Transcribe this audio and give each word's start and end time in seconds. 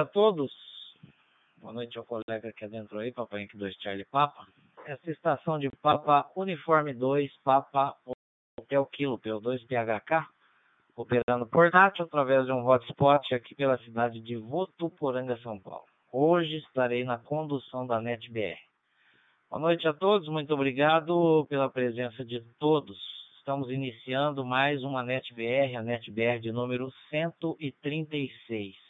a 0.00 0.04
todos. 0.04 0.52
Boa 1.56 1.72
noite 1.72 1.98
ao 1.98 2.04
colega 2.04 2.52
que 2.52 2.64
adentrou 2.64 3.00
aí, 3.00 3.10
Papai 3.10 3.42
Inc 3.42 3.56
2 3.56 3.74
Charlie 3.80 4.04
Papa. 4.04 4.46
Essa 4.86 5.10
estação 5.10 5.58
de 5.58 5.68
Papa 5.82 6.30
Uniforme 6.36 6.94
2, 6.94 7.36
Papa 7.42 7.96
Hotel 8.56 8.86
Kilo, 8.86 9.18
PO2 9.18 9.66
PHK, 9.66 10.24
operando 10.94 11.48
portátil 11.48 12.04
através 12.04 12.46
de 12.46 12.52
um 12.52 12.64
hotspot 12.64 13.34
aqui 13.34 13.56
pela 13.56 13.76
cidade 13.78 14.20
de 14.20 14.36
Votuporanga, 14.36 15.36
São 15.38 15.58
Paulo. 15.58 15.86
Hoje 16.12 16.58
estarei 16.58 17.02
na 17.02 17.18
condução 17.18 17.84
da 17.84 18.00
NetBR. 18.00 18.56
Boa 19.50 19.60
noite 19.60 19.88
a 19.88 19.92
todos, 19.92 20.28
muito 20.28 20.54
obrigado 20.54 21.44
pela 21.48 21.68
presença 21.68 22.24
de 22.24 22.40
todos. 22.60 22.96
Estamos 23.38 23.68
iniciando 23.68 24.44
mais 24.44 24.84
uma 24.84 25.02
NetBR, 25.02 25.74
a 25.74 25.82
NetBR 25.82 26.38
de 26.38 26.52
número 26.52 26.88
136. 27.10 28.87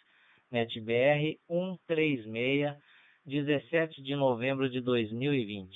NetBR 0.51 1.39
136, 1.47 2.75
17 3.27 4.03
de 4.03 4.17
novembro 4.17 4.71
de 4.71 4.81
2020. 4.81 5.71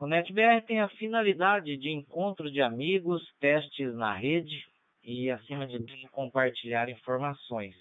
O 0.00 0.06
NetBR 0.06 0.62
tem 0.66 0.80
a 0.80 0.88
finalidade 0.88 1.76
de 1.76 1.90
encontro 1.90 2.50
de 2.50 2.62
amigos, 2.62 3.22
testes 3.38 3.94
na 3.94 4.14
rede 4.14 4.64
e, 5.04 5.30
acima 5.30 5.66
de 5.66 5.78
tudo, 5.78 6.10
compartilhar 6.10 6.88
informações. 6.88 7.74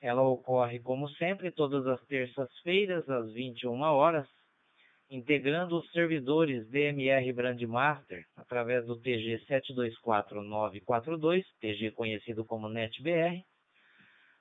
Ela 0.00 0.22
ocorre, 0.22 0.80
como 0.80 1.08
sempre, 1.10 1.52
todas 1.52 1.86
as 1.86 2.04
terças-feiras, 2.06 3.08
às 3.08 3.32
21 3.32 3.80
horas, 3.82 4.28
integrando 5.08 5.78
os 5.78 5.88
servidores 5.92 6.68
DMR 6.70 7.32
Brandmaster 7.32 8.24
através 8.36 8.84
do 8.84 9.00
TG 9.00 9.38
724942, 9.46 11.44
TG 11.60 11.92
conhecido 11.92 12.44
como 12.44 12.68
NetBR, 12.68 13.44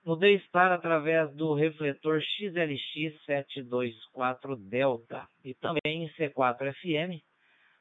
no 0.05 0.15
D-Star 0.15 0.71
através 0.71 1.33
do 1.33 1.55
refletor 1.55 2.21
XLX724 2.39 4.55
Delta 4.69 5.27
e 5.43 5.55
também 5.55 6.03
em 6.03 6.09
C4FM 6.09 7.19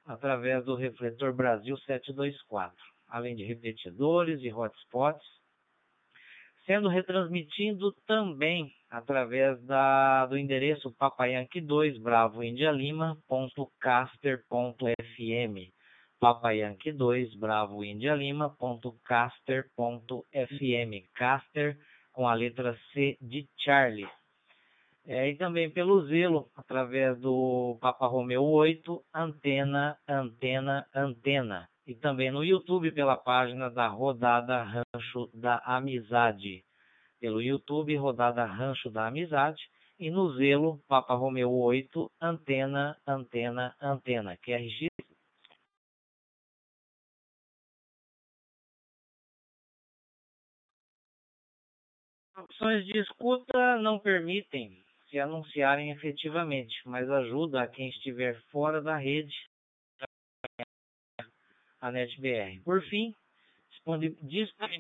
através 0.07 0.65
do 0.65 0.75
refletor 0.75 1.35
Brasil 1.35 1.77
724, 1.77 2.75
além 3.09 3.37
de 3.37 3.45
repetidores 3.45 4.43
e 4.43 4.51
hotspots, 4.51 5.23
sendo 6.65 6.89
retransmitido 6.89 7.93
também 8.07 8.73
através 8.91 9.63
da, 9.65 10.25
do 10.25 10.39
endereço 10.39 10.91
papayanque 10.93 11.61
2 11.61 11.99
Bravo 11.99 12.43
India 12.43 12.73
Lima 12.73 13.19
ponto 13.29 13.71
caster.fm 13.81 14.95
papayanque 16.19 16.91
2 16.91 17.37
Bravo 17.37 17.85
India 17.85 18.15
com 22.15 22.27
a 22.27 22.33
letra 22.33 22.79
C 22.93 23.19
de 23.21 23.47
Charlie. 23.59 24.09
É, 25.07 25.29
e 25.29 25.37
também 25.37 25.69
pelo 25.69 26.07
Zelo, 26.07 26.49
através 26.57 27.21
do 27.21 27.77
Papa 27.79 28.07
Romeu 28.07 28.43
8, 28.43 29.05
Antena, 29.13 29.99
Antena, 30.09 30.87
Antena. 30.95 31.69
E 31.87 31.95
também 31.95 32.31
no 32.31 32.43
YouTube 32.43 32.91
pela 32.93 33.15
página 33.15 33.69
da 33.69 33.87
Rodada 33.87 34.63
Rancho 34.63 35.29
da 35.35 35.59
Amizade. 35.67 36.65
Pelo 37.21 37.43
YouTube, 37.43 37.95
Rodada 37.97 38.47
Rancho 38.47 38.91
da 38.91 39.09
Amizade. 39.09 39.61
E 39.99 40.11
no 40.11 40.33
Zelo, 40.37 40.81
Papa 40.89 41.15
Romeu 41.15 41.53
8, 41.53 42.11
Antena, 42.23 42.97
Antena, 43.07 43.75
Antena. 43.83 44.39
QRX 44.39 44.94
Opções 52.55 52.87
de 52.87 52.97
escuta 53.01 53.77
não 53.79 53.99
permitem 53.99 54.81
se 55.11 55.19
anunciarem 55.19 55.91
efetivamente, 55.91 56.77
mas 56.87 57.11
ajuda 57.11 57.61
a 57.61 57.67
quem 57.67 57.89
estiver 57.89 58.41
fora 58.53 58.81
da 58.81 58.97
rede 58.97 59.35
a 61.81 61.91
NetBR. 61.91 62.61
Por 62.61 62.81
fim, 62.85 63.13
disponibilizar 63.73 64.71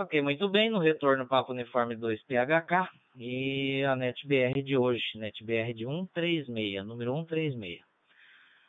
Ok, 0.00 0.22
muito 0.22 0.48
bem, 0.48 0.70
no 0.70 0.78
retorno 0.78 1.28
Papo 1.28 1.52
Uniforme 1.52 1.94
2 1.94 2.22
PHK 2.22 2.88
e 3.16 3.84
a 3.84 3.94
NetBR 3.94 4.62
de 4.62 4.74
hoje, 4.74 5.04
NetBR 5.16 5.74
de 5.74 5.84
136, 5.84 6.86
número 6.86 7.12
136. 7.12 7.82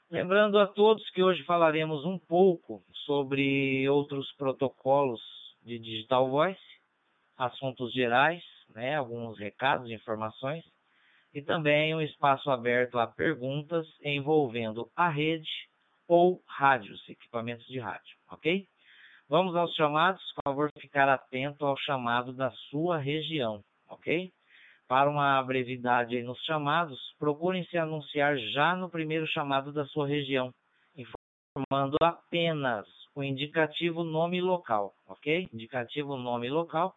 Lembrando 0.09 0.59
a 0.59 0.68
todos 0.68 1.09
que 1.12 1.24
hoje 1.24 1.42
falaremos 1.46 2.03
um 2.03 2.19
pouco 2.19 2.84
sobre 3.06 3.88
outros 3.88 4.30
protocolos 4.34 5.22
de 5.64 5.80
Digital 5.80 6.30
Voice, 6.30 6.59
assuntos 7.38 7.94
gerais, 7.94 8.44
né, 8.75 8.98
alguns 8.98 9.40
recados, 9.40 9.90
informações, 9.90 10.66
e 11.34 11.42
também 11.42 11.96
um 11.96 12.02
espaço 12.02 12.52
aberto 12.52 13.00
a 13.00 13.08
perguntas 13.08 13.88
envolvendo 14.03 14.92
a 14.98 15.08
rede 15.08 15.50
ou 16.09 16.44
rádios, 16.46 17.08
equipamentos 17.08 17.66
de 17.68 17.80
rádio, 17.80 18.18
ok? 18.30 18.68
Vamos 19.31 19.56
aos 19.56 19.74
chamados, 19.75 20.22
por 20.34 20.52
favor, 20.52 20.69
ficar 20.78 21.08
atento 21.08 21.66
ao 21.66 21.78
chamado 21.78 22.34
da 22.34 22.52
sua 22.69 22.97
região, 22.97 23.64
ok? 23.88 24.30
Para 24.90 25.09
uma 25.09 25.42
brevidade 25.42 26.22
nos 26.22 26.38
chamados, 26.44 27.00
procurem 27.18 27.64
se 27.68 27.78
anunciar 27.78 28.38
já 28.38 28.75
no 28.75 28.90
primeiro 28.90 29.25
chamado 29.28 29.72
da 29.72 29.86
sua 29.86 30.06
região, 30.06 30.53
informando 30.97 31.96
apenas 32.03 32.86
o 33.16 33.24
indicativo 33.24 34.03
nome 34.03 34.42
local, 34.42 34.94
ok? 35.08 35.48
Indicativo 35.54 36.18
nome 36.18 36.50
local. 36.50 36.94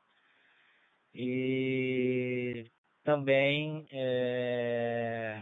E 1.15 2.65
também 3.05 3.87
é, 3.93 5.41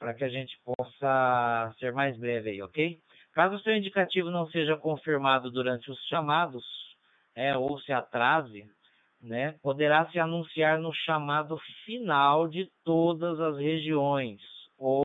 para 0.00 0.12
que 0.12 0.24
a 0.24 0.28
gente 0.28 0.58
possa 0.64 1.72
ser 1.78 1.92
mais 1.92 2.18
breve 2.18 2.50
aí, 2.50 2.62
ok? 2.62 3.00
Caso 3.34 3.58
seu 3.62 3.74
indicativo 3.76 4.30
não 4.30 4.46
seja 4.46 4.76
confirmado 4.76 5.50
durante 5.50 5.90
os 5.90 5.98
chamados, 6.06 6.64
é, 7.34 7.56
ou 7.56 7.78
se 7.80 7.92
atrase, 7.92 8.64
né, 9.20 9.56
poderá 9.62 10.08
se 10.10 10.18
anunciar 10.20 10.78
no 10.78 10.92
chamado 10.92 11.58
final 11.84 12.46
de 12.46 12.70
todas 12.84 13.40
as 13.40 13.58
regiões, 13.58 14.40
ou 14.78 15.02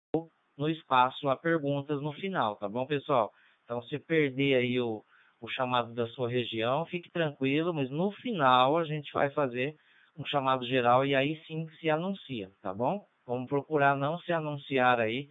no 0.58 0.70
espaço 0.70 1.28
a 1.30 1.36
perguntas 1.36 2.02
no 2.02 2.12
final, 2.14 2.56
tá 2.58 2.68
bom, 2.70 2.86
pessoal? 2.86 3.32
Então, 3.64 3.82
se 3.84 3.98
perder 3.98 4.56
aí 4.56 4.80
o, 4.80 5.02
o 5.42 5.48
chamado 5.48 5.94
da 5.96 6.06
sua 6.10 6.30
região, 6.30 6.86
fique 6.86 7.10
tranquilo, 7.10 7.74
mas 7.74 7.90
no 7.90 8.12
final 8.12 8.78
a 8.78 8.84
gente 8.84 9.12
vai 9.12 9.30
fazer 9.32 9.74
um 10.18 10.26
chamado 10.26 10.68
geral 10.68 11.06
e 11.06 11.16
aí 11.16 11.42
sim 11.48 11.68
se 11.80 11.90
anuncia, 11.90 12.52
tá 12.62 12.74
bom? 12.74 13.02
Vamos 13.26 13.48
procurar 13.48 13.96
não 13.96 14.20
se 14.20 14.34
anunciar 14.34 15.00
aí 15.00 15.30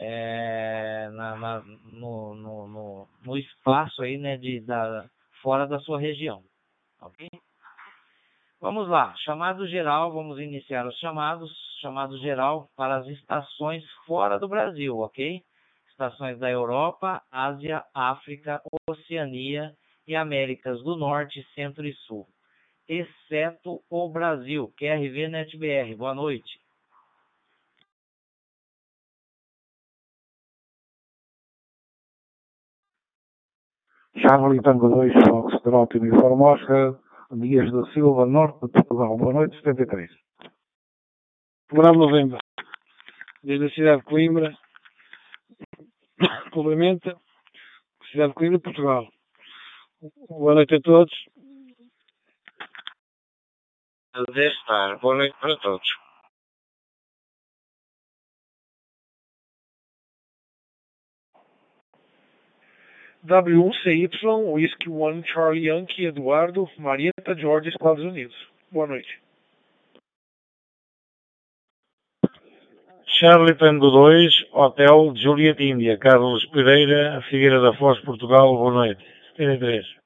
é, 0.00 1.10
na, 1.12 1.36
na, 1.36 1.60
no, 1.92 2.34
no, 2.34 2.68
no, 2.68 3.08
no, 3.24 3.36
espaço 3.36 4.00
aí, 4.02 4.16
né, 4.16 4.36
de, 4.36 4.60
da, 4.60 5.10
fora 5.42 5.66
da 5.66 5.80
sua 5.80 5.98
região, 5.98 6.42
ok? 7.00 7.28
Vamos 8.60 8.88
lá, 8.88 9.14
chamado 9.18 9.66
geral, 9.66 10.12
vamos 10.12 10.38
iniciar 10.38 10.86
os 10.86 10.96
chamados, 10.98 11.50
chamado 11.80 12.16
geral 12.18 12.68
para 12.76 12.98
as 12.98 13.06
estações 13.08 13.84
fora 14.06 14.38
do 14.38 14.48
Brasil, 14.48 14.96
ok? 14.98 15.42
Estações 15.90 16.38
da 16.38 16.48
Europa, 16.48 17.20
Ásia, 17.30 17.84
África, 17.92 18.62
Oceania 18.88 19.74
e 20.06 20.14
Américas 20.14 20.80
do 20.84 20.96
Norte, 20.96 21.44
Centro 21.54 21.84
e 21.84 21.92
Sul, 22.06 22.24
exceto 22.88 23.82
o 23.90 24.08
Brasil, 24.08 24.72
QRV 24.76 25.28
NetBR. 25.28 25.96
Boa 25.96 26.14
noite. 26.14 26.67
Charlie 34.20 34.60
Tango 34.60 34.88
2, 34.88 35.12
Fox, 35.28 35.62
Trot, 35.62 35.96
Uniforme 35.96 36.42
Oscar, 36.42 36.98
Dias 37.30 37.70
da 37.72 37.84
Silva, 37.92 38.26
Norte 38.26 38.66
de 38.66 38.72
Portugal. 38.72 39.16
Boa 39.16 39.32
noite, 39.32 39.56
73. 39.56 40.10
Programa 41.68 41.98
Novembro, 41.98 42.38
desde 43.42 43.66
a 43.66 43.70
cidade 43.70 43.98
de 43.98 44.04
Coimbra, 44.04 44.58
complementa 46.50 47.16
cidade 48.10 48.30
de 48.30 48.34
Coimbra, 48.34 48.60
Portugal. 48.60 49.08
Boa 50.28 50.54
noite 50.54 50.76
a 50.76 50.80
todos. 50.80 51.12
Deve 54.14 54.48
estar. 54.48 54.98
Boa 55.00 55.16
noite 55.16 55.36
para 55.40 55.56
todos. 55.58 56.07
W1CY, 63.28 64.52
Whisky 64.52 64.88
One, 64.88 65.22
Charlie 65.22 65.66
Yankee, 65.66 66.06
Eduardo, 66.06 66.68
Marieta, 66.78 67.36
George, 67.36 67.68
Estados 67.68 68.02
Unidos. 68.02 68.34
Boa 68.72 68.86
noite. 68.86 69.20
Charlie 73.20 73.54
Tango 73.54 73.90
2, 73.90 74.46
Hotel 74.52 75.12
Juliet 75.16 75.60
Índia, 75.60 75.98
Carlos 75.98 76.44
Pereira, 76.46 77.20
Figueira 77.28 77.60
da 77.60 77.72
Foz, 77.74 78.00
Portugal, 78.00 78.56
boa 78.56 78.72
noite. 78.72 79.04
73. 79.36 79.97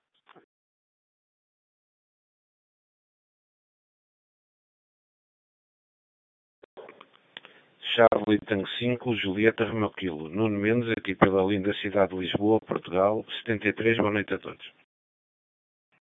Charlie 7.94 8.38
Tango 8.46 8.66
5, 8.78 9.16
Julieta 9.16 9.64
Romeu 9.66 9.90
Quilo. 9.90 10.28
Nuno 10.28 10.58
Mendes, 10.58 10.90
aqui 10.96 11.14
pela 11.14 11.42
linda 11.42 11.74
cidade 11.74 12.14
de 12.14 12.20
Lisboa, 12.20 12.58
Portugal, 12.60 13.24
73, 13.44 13.98
boa 13.98 14.10
noite 14.10 14.32
a 14.32 14.38
todos. 14.38 14.64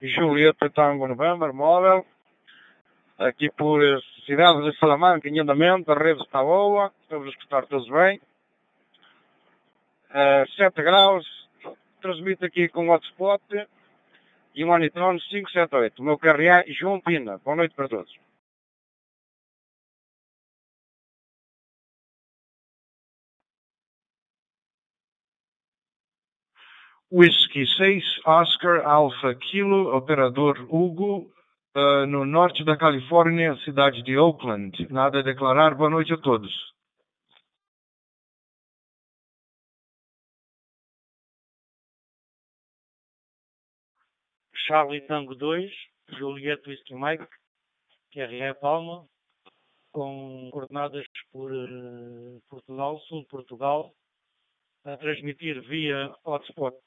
Julieta 0.02 0.70
Tango 0.72 1.08
November, 1.08 1.54
móvel, 1.54 2.04
aqui 3.20 3.52
por 3.52 3.80
cidade 4.26 4.64
de 4.64 4.78
Salamanca, 4.80 5.30
em 5.30 5.40
andamento, 5.40 5.92
a 5.92 5.96
rede 5.96 6.22
está 6.22 6.42
boa, 6.42 6.92
estamos 7.04 7.28
a 7.28 7.30
escutar 7.30 7.68
todos 7.68 7.88
bem. 7.90 8.20
Uh, 10.10 10.50
7 10.56 10.82
graus, 10.82 11.26
transmito 12.02 12.46
aqui 12.46 12.68
com 12.68 12.90
hotspot 12.90 13.44
e 14.56 14.66
um 14.66 14.74
Anitron 14.74 15.20
578. 15.20 16.02
O 16.02 16.04
meu 16.04 16.20
é 16.24 16.66
João 16.72 17.00
Pina. 17.00 17.38
Boa 17.44 17.58
noite 17.58 17.76
para 17.76 17.88
todos. 17.88 18.25
Whisky 27.16 27.66
6, 27.66 28.04
Oscar 28.26 28.84
Alpha 28.86 29.34
Kilo, 29.36 29.96
operador 29.96 30.58
Hugo, 30.70 31.32
uh, 31.74 32.06
no 32.06 32.26
norte 32.26 32.62
da 32.66 32.76
Califórnia, 32.76 33.56
cidade 33.64 34.04
de 34.04 34.18
Oakland. 34.18 34.76
Nada 34.90 35.20
a 35.20 35.24
declarar. 35.24 35.76
Boa 35.76 35.90
noite 35.90 36.14
a 36.14 36.18
todos. 36.18 36.52
Charlie 44.68 45.08
Tango 45.08 45.36
2, 45.36 45.72
Juliette 46.20 46.70
Whisky 46.70 46.96
Mike, 46.96 47.26
QRE 48.12 48.54
Palma, 48.60 49.06
com 49.94 50.50
coordenadas 50.52 51.06
por 51.32 51.50
uh, 51.50 52.42
Portugal, 52.50 53.00
sul 53.08 53.22
de 53.22 53.28
Portugal, 53.30 53.94
a 54.86 54.98
transmitir 54.98 55.62
via 55.68 56.14
hotspot 56.24 56.78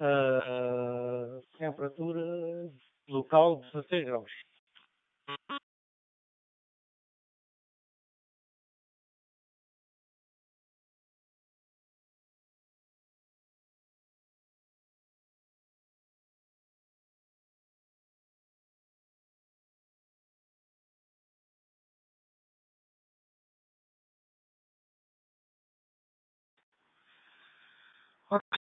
a 0.00 0.04
uh, 0.04 1.36
uh, 1.38 1.42
temperatura 1.58 2.24
local 3.08 3.60
de 3.60 3.70
16 3.72 4.04
graus. 4.06 4.30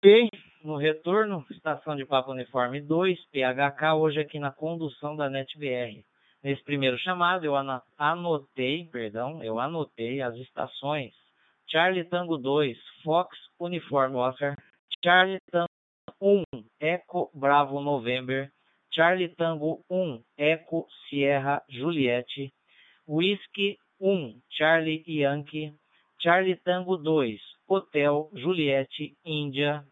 Ok, 0.01 0.29
no 0.63 0.77
retorno, 0.77 1.45
estação 1.51 1.97
de 1.97 2.07
Papo 2.07 2.31
Uniforme 2.31 2.81
2, 2.81 3.19
PHK, 3.33 3.95
hoje 3.97 4.21
aqui 4.21 4.39
na 4.39 4.53
condução 4.53 5.17
da 5.17 5.29
NetBR. 5.29 6.05
Nesse 6.41 6.63
primeiro 6.63 6.97
chamado, 6.99 7.45
eu 7.45 7.57
anotei, 7.99 8.85
perdão, 8.93 9.43
eu 9.43 9.59
anotei 9.59 10.23
as 10.23 10.37
estações. 10.37 11.13
Charlie 11.67 12.05
Tango 12.05 12.39
2, 12.39 12.79
Fox 13.03 13.37
Uniforme 13.59 14.15
Oscar, 14.15 14.55
Charlie 15.03 15.41
Tango 15.51 15.67
1, 16.23 16.43
Eco 16.79 17.29
Bravo 17.35 17.81
November, 17.81 18.53
Charlie 18.93 19.35
Tango 19.35 19.85
1, 19.91 20.23
Eco 20.37 20.87
Sierra 21.09 21.61
Juliette, 21.69 22.53
Whisky 23.05 23.77
1, 24.01 24.41
Charlie 24.49 25.03
Yankee, 25.09 25.75
Charlie 26.21 26.55
Tango 26.55 26.97
2, 26.97 27.41
Hotel 27.69 28.31
Juliette 28.35 29.15
Índia, 29.25 29.85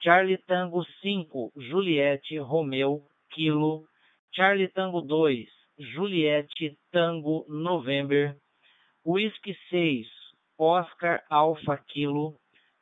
Charlie 0.00 0.38
Tango 0.46 0.82
5, 1.02 1.52
Juliette 1.56 2.38
Romeu 2.38 3.02
Kilo, 3.32 3.84
Charlie 4.32 4.68
Tango 4.68 5.02
2, 5.02 5.46
Juliette 5.78 6.78
Tango 6.90 7.44
November, 7.48 8.34
Whisky 9.04 9.54
6, 9.68 10.06
Oscar 10.58 11.22
Alpha 11.28 11.76
Kilo, 11.88 12.34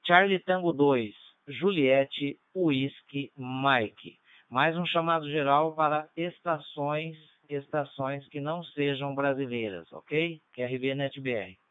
Charlie 0.07 0.39
Tango 0.39 0.73
2, 0.73 1.13
Juliette 1.49 2.39
Whisky 2.55 3.33
Mike. 3.37 4.17
Mais 4.49 4.77
um 4.77 4.87
chamado 4.87 5.29
geral 5.29 5.75
para 5.75 6.09
estações, 6.17 7.17
estações 7.49 8.27
que 8.29 8.41
não 8.41 8.63
sejam 8.63 9.15
brasileiras, 9.15 9.93
ok? 9.93 10.41
QRB 10.55 10.95
NetBR. 10.95 11.66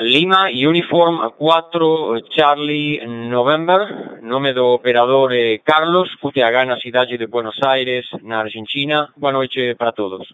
Lima 0.00 0.48
Uniform 0.50 1.32
4 1.36 2.22
Charlie 2.30 3.06
November, 3.06 4.20
nome 4.22 4.54
do 4.54 4.72
operador 4.72 5.32
eh, 5.34 5.60
Carlos, 5.62 6.16
QTH 6.16 6.64
na 6.66 6.78
cidade 6.78 7.18
de 7.18 7.26
Buenos 7.26 7.62
Aires, 7.62 8.06
na 8.22 8.40
Argentina. 8.40 9.12
Boa 9.16 9.32
noite 9.32 9.74
para 9.74 9.92
todos. 9.92 10.32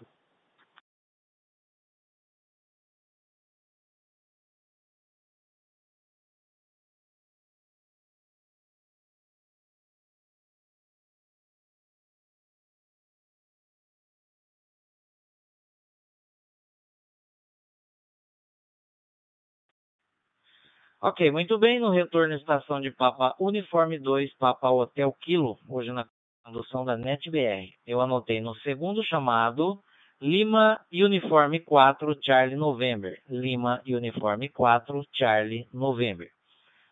Ok, 21.01 21.31
muito 21.31 21.57
bem. 21.57 21.79
No 21.79 21.91
retorno 21.91 22.35
estação 22.35 22.81
de 22.81 22.91
Papa 22.91 23.33
Uniforme 23.39 23.97
2, 23.97 24.33
Papa 24.33 24.69
Hotel 24.69 25.13
Kilo, 25.21 25.57
hoje 25.69 25.93
na 25.93 26.05
condução 26.43 26.83
da 26.83 26.97
NetBR. 26.97 27.69
Eu 27.87 28.01
anotei 28.01 28.41
no 28.41 28.53
segundo 28.55 29.01
chamado 29.05 29.79
Lima 30.21 30.77
Uniforme 30.91 31.61
4, 31.61 32.17
Charlie 32.21 32.57
November. 32.57 33.17
Lima 33.29 33.81
Uniforme 33.87 34.49
4, 34.49 35.01
Charlie 35.13 35.69
November. 35.73 36.27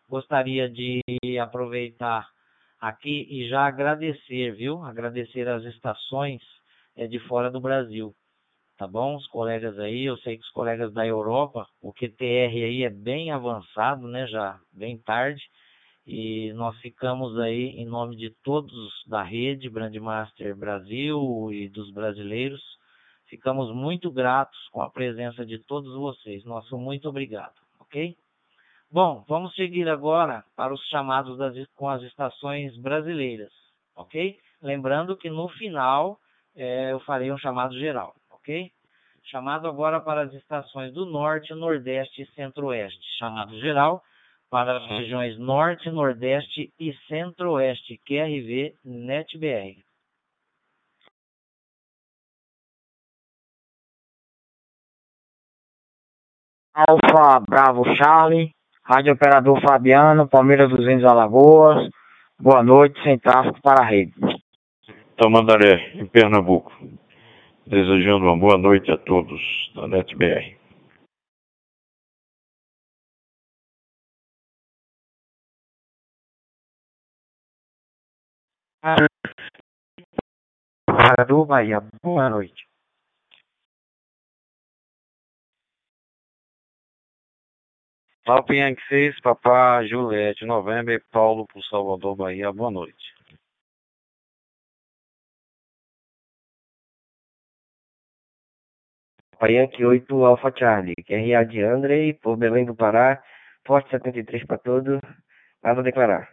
Gostaria 0.08 0.70
de 0.70 1.02
aproveitar 1.38 2.26
aqui 2.80 3.26
e 3.28 3.46
já 3.46 3.66
agradecer, 3.66 4.52
viu? 4.52 4.82
Agradecer 4.84 5.46
as 5.46 5.62
estações 5.64 6.40
é, 6.96 7.06
de 7.06 7.18
fora 7.18 7.50
do 7.50 7.60
Brasil. 7.60 8.14
Tá 8.78 8.86
bom? 8.86 9.16
Os 9.16 9.26
colegas 9.26 9.76
aí, 9.80 10.04
eu 10.04 10.16
sei 10.18 10.36
que 10.36 10.44
os 10.44 10.50
colegas 10.52 10.92
da 10.94 11.04
Europa, 11.04 11.66
o 11.82 11.92
QTR 11.92 12.54
aí 12.64 12.84
é 12.84 12.88
bem 12.88 13.32
avançado, 13.32 14.06
né? 14.06 14.24
Já 14.28 14.60
bem 14.72 14.96
tarde. 14.98 15.42
E 16.06 16.52
nós 16.52 16.78
ficamos 16.78 17.36
aí 17.40 17.70
em 17.70 17.84
nome 17.84 18.16
de 18.16 18.30
todos 18.44 18.72
da 19.08 19.20
rede 19.24 19.68
Brandmaster 19.68 20.56
Brasil 20.56 21.48
e 21.52 21.68
dos 21.68 21.92
brasileiros. 21.92 22.62
Ficamos 23.26 23.74
muito 23.74 24.12
gratos 24.12 24.56
com 24.70 24.80
a 24.80 24.88
presença 24.88 25.44
de 25.44 25.58
todos 25.64 25.92
vocês. 25.96 26.44
Nosso 26.44 26.78
muito 26.78 27.08
obrigado, 27.08 27.60
ok? 27.80 28.16
Bom, 28.90 29.24
vamos 29.28 29.54
seguir 29.56 29.88
agora 29.88 30.44
para 30.54 30.72
os 30.72 30.80
chamados 30.86 31.36
das, 31.36 31.54
com 31.74 31.88
as 31.88 32.00
estações 32.02 32.76
brasileiras, 32.80 33.52
ok? 33.96 34.38
Lembrando 34.62 35.16
que 35.16 35.28
no 35.28 35.48
final 35.48 36.16
é, 36.56 36.92
eu 36.92 37.00
farei 37.00 37.30
um 37.30 37.38
chamado 37.38 37.76
geral, 37.78 38.14
Chamado 39.24 39.68
agora 39.68 40.00
para 40.00 40.22
as 40.22 40.32
estações 40.32 40.92
do 40.94 41.04
Norte, 41.04 41.52
Nordeste 41.54 42.22
e 42.22 42.26
Centro-Oeste. 42.34 43.04
Chamado 43.18 43.58
geral 43.60 44.02
para 44.50 44.78
as 44.78 44.86
regiões 44.88 45.38
Norte, 45.38 45.90
Nordeste 45.90 46.72
e 46.80 46.94
Centro-Oeste, 47.06 48.00
QRV 48.06 48.74
NetBR. 48.84 49.84
Alfa 56.74 57.40
Bravo 57.40 57.84
Charlie, 57.96 58.52
Rádio 58.82 59.12
Operador 59.12 59.60
Fabiano, 59.60 60.28
Palmeiras 60.28 60.70
200 60.70 61.04
Alagoas. 61.04 61.90
Boa 62.40 62.62
noite, 62.62 63.02
sem 63.02 63.18
tráfego 63.18 63.60
para 63.60 63.82
a 63.82 63.84
rede. 63.84 64.14
Tamandaré, 65.16 65.92
em 65.96 66.06
Pernambuco. 66.06 66.72
Desejando 67.68 68.24
uma 68.24 68.34
boa 68.34 68.56
noite 68.56 68.90
a 68.90 68.96
todos 68.96 69.42
da 69.74 69.86
NetBR. 69.86 70.56
Operador 80.88 81.44
Bahia, 81.44 81.82
boa 82.02 82.30
noite. 82.30 82.66
Yankee 88.26 88.82
6, 88.88 89.20
Papá 89.20 89.84
Juliette, 89.84 90.46
Novembro, 90.46 90.98
Paulo 91.12 91.46
por 91.46 91.62
Salvador, 91.64 92.16
Bahia, 92.16 92.50
boa 92.50 92.70
noite. 92.70 93.17
Yankee 99.46 99.84
8, 99.84 100.24
Alpha 100.24 100.52
Charlie, 100.56 100.94
QRA 101.06 101.44
de 101.44 101.62
Andrei, 101.62 102.14
por 102.14 102.36
Belém 102.36 102.64
do 102.64 102.74
Pará, 102.74 103.22
Forte 103.66 103.90
73 103.90 104.44
para 104.46 104.58
todos, 104.58 105.00
nada 105.62 105.80
a 105.80 105.84
declarar. 105.84 106.28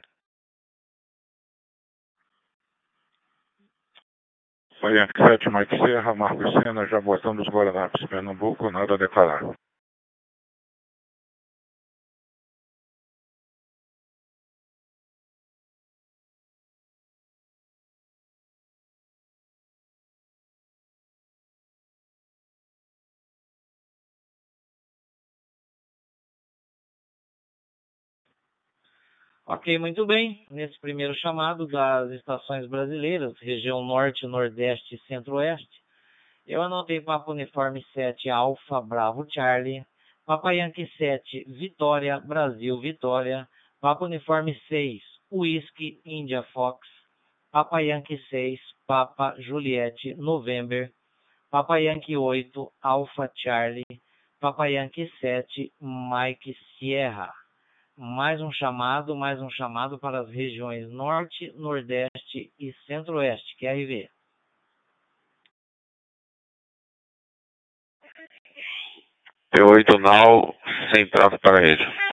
Yankee 4.84 5.24
7, 5.24 5.50
Mike 5.50 5.78
Serra, 5.78 6.14
Marcos 6.14 6.54
Sena, 6.62 6.86
Jabotão 6.86 7.36
dos 7.36 7.48
Guararapes, 7.48 8.08
Pernambuco, 8.08 8.70
nada 8.70 8.94
a 8.94 8.98
declarar. 8.98 9.42
Ok, 29.48 29.78
muito 29.78 30.08
bem. 30.08 30.44
Nesse 30.50 30.80
primeiro 30.80 31.14
chamado 31.14 31.68
das 31.68 32.10
estações 32.14 32.68
brasileiras, 32.68 33.38
região 33.38 33.86
Norte, 33.86 34.25
Nordeste 34.25 34.96
e 34.96 35.00
Centro-Oeste, 35.02 35.70
eu 36.48 36.64
anotei 36.64 37.00
Papa 37.00 37.30
Uniforme 37.30 37.86
7 37.94 38.28
Alfa 38.28 38.82
Bravo 38.82 39.24
Charlie, 39.30 39.86
Papa 40.25 40.52
Yankee 40.52 40.92
7 40.98 41.46
Vitória 41.48 42.20
Brasil 42.20 42.80
Vitória, 42.80 43.48
Papa 43.80 44.06
Uniforme 44.06 44.60
6 44.68 45.00
Whisky 45.32 46.02
India 46.04 46.42
Fox, 46.52 46.80
Papa 47.52 47.82
Yankee 47.84 48.18
6 48.32 48.60
Papa 48.88 49.36
Juliette 49.38 50.16
November, 50.16 50.90
Papa 51.52 51.80
Yankee 51.80 52.18
8 52.18 52.52
Alfa 52.82 53.32
Charlie, 53.36 54.02
Papa 54.42 54.66
Yankee 54.66 55.08
7 55.22 55.72
Mike 55.80 56.58
Sierra 56.80 57.32
mais 57.98 58.42
um 58.42 58.52
chamado, 58.52 59.16
mais 59.16 59.42
um 59.42 59.50
chamado 59.50 59.98
para 59.98 60.20
as 60.20 60.30
regiões 60.30 60.90
Norte, 60.92 61.52
Nordeste 61.56 62.52
e 62.60 62.74
Centro-Oeste, 62.86 63.56
QRV. 63.58 64.10
P8 69.56 70.00
Nau, 70.00 70.54
sem 70.94 71.08
tráfego 71.10 71.40
para 71.40 71.58
a 71.58 71.62
rede. 71.62 72.05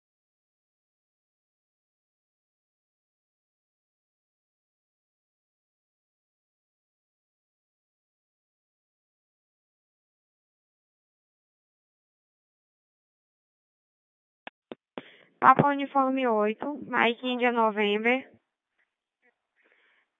Papa 15.42 15.70
Uniforme 15.70 16.24
8, 16.24 16.86
Mike 16.86 17.26
India 17.26 17.50
November. 17.50 18.30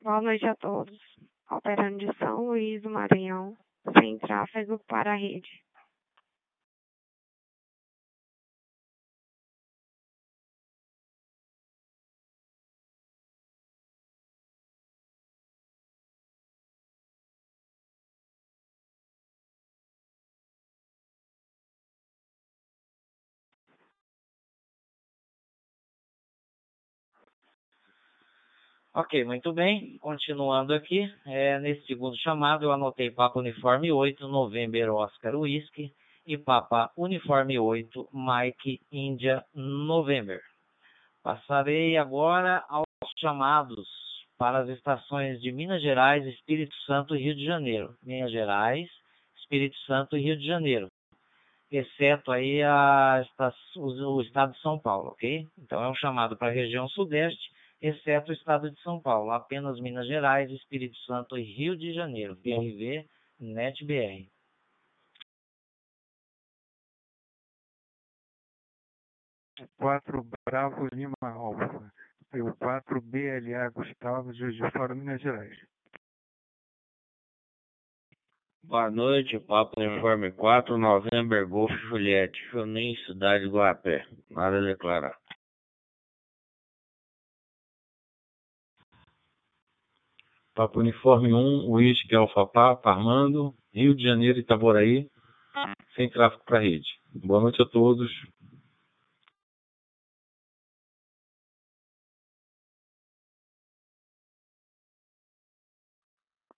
Boa 0.02 0.21
noite 0.21 0.45
a 0.45 0.57
todos. 0.57 0.99
Operando 1.49 1.99
de 1.99 2.12
São 2.19 2.47
Luís 2.47 2.83
do 2.83 2.91
Maranhão, 2.91 3.57
sem 4.00 4.19
tráfego 4.19 4.81
para 4.88 5.12
a 5.12 5.14
rede. 5.14 5.49
Ok, 28.94 29.25
muito 29.25 29.54
bem. 29.54 29.96
Continuando 30.00 30.75
aqui, 30.75 31.11
é, 31.25 31.58
nesse 31.58 31.87
segundo 31.87 32.14
chamado 32.18 32.66
eu 32.66 32.72
anotei 32.72 33.11
Papa 33.11 33.38
Uniforme 33.38 33.90
8, 33.90 34.28
November 34.28 34.92
Oscar 34.92 35.34
Whisky 35.34 35.90
e 36.26 36.37
Papa 36.37 36.92
Uniforme 36.94 37.58
8, 37.58 38.11
Mike 38.12 38.82
India 38.92 39.42
November. 39.54 40.42
Passarei 41.22 41.96
agora 41.96 42.62
aos 42.68 42.84
chamados 43.18 43.88
para 44.37 44.58
as 44.58 44.68
estações 44.68 45.40
de 45.40 45.50
Minas 45.50 45.80
Gerais, 45.80 46.26
Espírito 46.26 46.75
Santo 46.84 47.16
e 47.16 47.22
Rio 47.22 47.34
de 47.34 47.46
Janeiro. 47.46 47.94
Minas 48.02 48.30
Gerais, 48.30 48.90
Espírito 49.38 49.78
Santo 49.87 50.18
e 50.18 50.20
Rio 50.20 50.37
de 50.37 50.46
Janeiro. 50.46 50.88
Exceto 51.70 52.30
aí 52.30 52.62
a, 52.62 53.25
o 53.75 54.20
estado 54.20 54.52
de 54.52 54.61
São 54.61 54.78
Paulo, 54.78 55.12
ok? 55.12 55.49
Então 55.56 55.82
é 55.82 55.88
um 55.88 55.94
chamado 55.94 56.37
para 56.37 56.49
a 56.49 56.54
região 56.54 56.87
sudeste 56.90 57.51
exceto 57.82 58.30
o 58.30 58.34
estado 58.34 58.70
de 58.70 58.80
São 58.80 59.00
Paulo, 59.00 59.32
apenas 59.32 59.80
Minas 59.80 60.06
Gerais, 60.06 60.48
Espírito 60.50 60.96
Santo 60.98 61.36
e 61.36 61.42
Rio 61.42 61.76
de 61.76 61.92
Janeiro, 61.92 62.36
PRV, 62.36 63.04
NetBR. 63.40 64.30
Quatro 69.76 70.26
Bravo 70.46 70.88
Lima 70.92 71.14
Alfa, 71.20 71.92
o 72.34 72.54
4 72.56 73.00
BLA 73.00 73.68
Gustavo 73.70 74.32
de 74.32 74.70
Fora, 74.70 74.94
Minas 74.94 75.20
Gerais. 75.20 75.56
Boa 78.64 78.90
noite, 78.90 79.40
Papo 79.40 79.80
Uniforme 79.80 80.30
4, 80.30 80.78
November 80.78 81.46
Golf 81.48 81.72
Juliette, 81.88 82.38
Chunim, 82.50 82.96
Cidade 83.06 83.44
do 83.44 83.50
Guapé. 83.50 84.06
Nada 84.30 84.58
a 84.58 84.60
declarar. 84.60 85.22
Papo 90.54 90.80
Uniforme 90.80 91.32
1, 91.32 91.71
Uísque, 91.71 92.14
Alfapá, 92.14 92.78
Armando, 92.85 93.54
Rio 93.73 93.94
de 93.94 94.04
Janeiro, 94.04 94.38
Itaboraí, 94.38 95.09
sem 95.97 96.11
tráfego 96.11 96.44
para 96.44 96.59
rede. 96.59 96.85
Boa 97.14 97.40
noite 97.40 97.62
a 97.62 97.66
todos. 97.66 98.11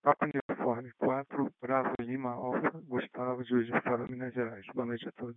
Papo 0.02 0.26
Uniforme 0.26 0.92
4, 0.98 1.50
Bravo 1.62 1.94
Lima 2.00 2.32
Alfa, 2.32 2.78
Gustavo 2.86 3.44
de 3.44 3.54
Hoje, 3.54 3.80
Fora 3.82 4.06
Minas 4.08 4.34
Gerais. 4.34 4.66
Boa 4.74 4.86
noite 4.86 5.08
a 5.08 5.12
todos. 5.12 5.36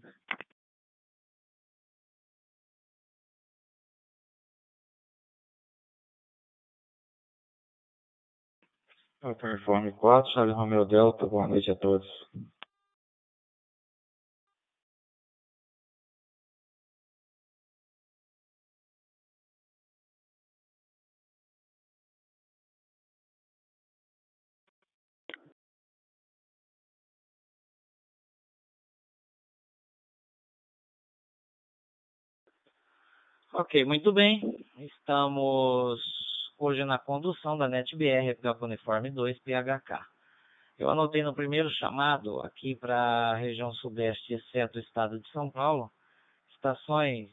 Uniforme 9.24 9.92
4, 9.94 10.32
Charlie 10.32 10.54
Romeo 10.54 10.86
Delta, 10.86 11.26
boa 11.26 11.48
noite 11.48 11.72
a 11.72 11.76
todos. 11.76 12.08
Ok, 33.54 33.84
muito 33.86 34.14
bem. 34.14 34.64
Estamos 34.78 36.00
hoje 36.58 36.84
na 36.84 36.98
condução 36.98 37.58
da 37.58 37.68
NetBR 37.68 38.36
Papa 38.42 38.66
Uniforme 38.66 39.12
2 39.12 39.38
PHK. 39.40 40.04
Eu 40.78 40.90
anotei 40.90 41.22
no 41.22 41.34
primeiro 41.34 41.70
chamado 41.70 42.40
aqui 42.42 42.76
para 42.76 43.32
a 43.32 43.36
região 43.36 43.72
sudeste, 43.74 44.34
exceto 44.34 44.78
o 44.78 44.82
estado 44.82 45.20
de 45.20 45.30
São 45.32 45.50
Paulo, 45.52 45.92
estações 46.56 47.30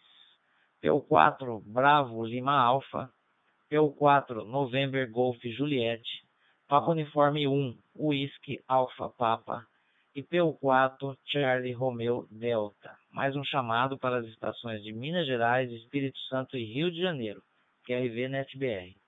PU4 0.83 1.63
Bravo 1.65 2.25
Lima 2.25 2.53
Alfa, 2.53 3.11
PU4 3.71 4.45
November 4.45 5.11
Golf 5.11 5.39
Juliette, 5.43 6.23
Papa 6.69 6.91
Uniforme 6.91 7.49
1 7.49 7.79
Whisky 7.97 8.63
Alfa 8.69 9.09
Papa 9.09 9.67
e 10.15 10.23
PU4 10.23 11.17
Charlie 11.25 11.73
Romeo 11.73 12.27
Delta. 12.31 12.97
Mais 13.11 13.35
um 13.35 13.45
chamado 13.45 13.99
para 13.99 14.19
as 14.19 14.27
estações 14.27 14.83
de 14.83 14.93
Minas 14.93 15.27
Gerais, 15.27 15.71
Espírito 15.71 16.19
Santo 16.29 16.57
e 16.57 16.65
Rio 16.65 16.91
de 16.91 17.01
Janeiro, 17.01 17.43
QRV 17.87 18.29
NetBR. 18.29 19.04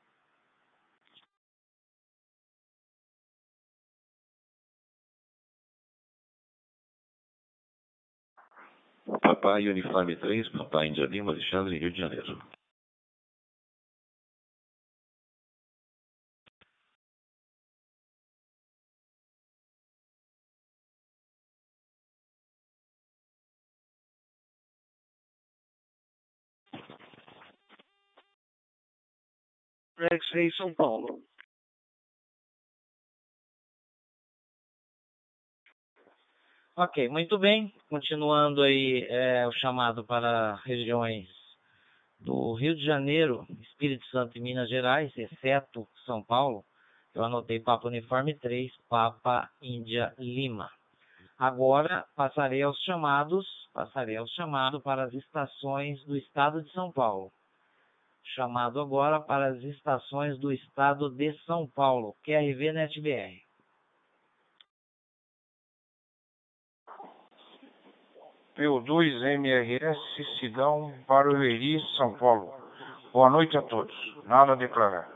Papai 9.06 9.68
Uniforme 9.68 10.16
3, 10.16 10.48
Papai 10.50 10.88
Índia 10.88 11.06
Lima, 11.06 11.32
Alexandre, 11.32 11.78
Rio 11.78 11.92
de 11.92 11.98
Janeiro. 11.98 12.38
X-Ray 29.98 30.52
São 30.52 30.74
Paulo. 30.74 31.22
Ok, 36.78 37.08
muito 37.08 37.38
bem. 37.38 37.72
Continuando 37.88 38.60
aí 38.60 39.06
é, 39.08 39.46
o 39.48 39.52
chamado 39.52 40.04
para 40.04 40.56
regiões 40.56 41.26
do 42.20 42.52
Rio 42.52 42.76
de 42.76 42.84
Janeiro, 42.84 43.46
Espírito 43.62 44.04
Santo 44.08 44.36
e 44.36 44.42
Minas 44.42 44.68
Gerais, 44.68 45.10
exceto 45.16 45.88
São 46.04 46.22
Paulo. 46.22 46.62
Eu 47.14 47.24
anotei 47.24 47.58
Papa 47.60 47.88
Uniforme 47.88 48.34
3, 48.34 48.70
Papa 48.90 49.48
Índia 49.62 50.12
Lima. 50.18 50.70
Agora 51.38 52.04
passarei 52.14 52.60
aos 52.60 52.78
chamados, 52.82 53.46
passarei 53.72 54.18
aos 54.18 54.30
chamados 54.32 54.82
para 54.82 55.04
as 55.04 55.14
estações 55.14 56.04
do 56.04 56.14
estado 56.14 56.62
de 56.62 56.70
São 56.72 56.92
Paulo. 56.92 57.32
Chamado 58.34 58.82
agora 58.82 59.18
para 59.18 59.46
as 59.46 59.62
estações 59.62 60.38
do 60.38 60.52
estado 60.52 61.08
de 61.08 61.32
São 61.46 61.66
Paulo, 61.66 62.14
QRV 62.22 62.72
NetBR. 62.74 63.45
P2MRS 68.56 69.98
Sidão 70.40 70.90
Barueri, 71.06 71.78
São 71.98 72.14
Paulo. 72.14 72.54
Boa 73.12 73.28
noite 73.28 73.54
a 73.54 73.60
todos. 73.60 73.94
Nada 74.24 74.52
a 74.52 74.56
declarar. 74.56 75.10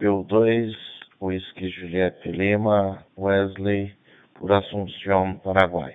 P2, 0.00 0.74
Whisky 1.20 1.68
Juliette 1.68 2.26
Lima, 2.30 3.04
Wesley, 3.18 3.94
por 4.32 4.50
Assunção, 4.50 5.38
Paraguai. 5.44 5.94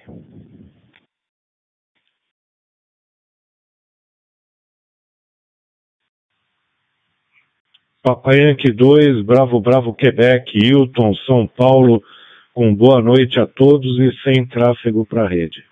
Papai 8.06 8.40
Yankee 8.40 8.72
2, 8.72 9.26
Bravo 9.26 9.60
Bravo 9.60 9.92
Quebec, 9.92 10.56
Hilton, 10.56 11.16
São 11.26 11.48
Paulo, 11.48 12.04
com 12.54 12.72
boa 12.76 13.02
noite 13.02 13.40
a 13.40 13.48
todos 13.48 13.98
e 13.98 14.12
sem 14.22 14.48
tráfego 14.48 15.08
para 15.08 15.24
a 15.24 15.28
rede. 15.28 15.68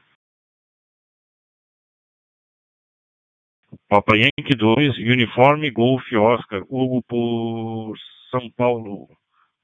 Papai 3.87 4.21
Yankee 4.21 4.55
2, 4.55 4.97
Uniforme 4.97 5.69
Golf 5.69 6.11
Oscar, 6.11 6.63
Hugo 6.63 7.03
por 7.03 7.95
São 8.31 8.49
Paulo. 8.57 9.07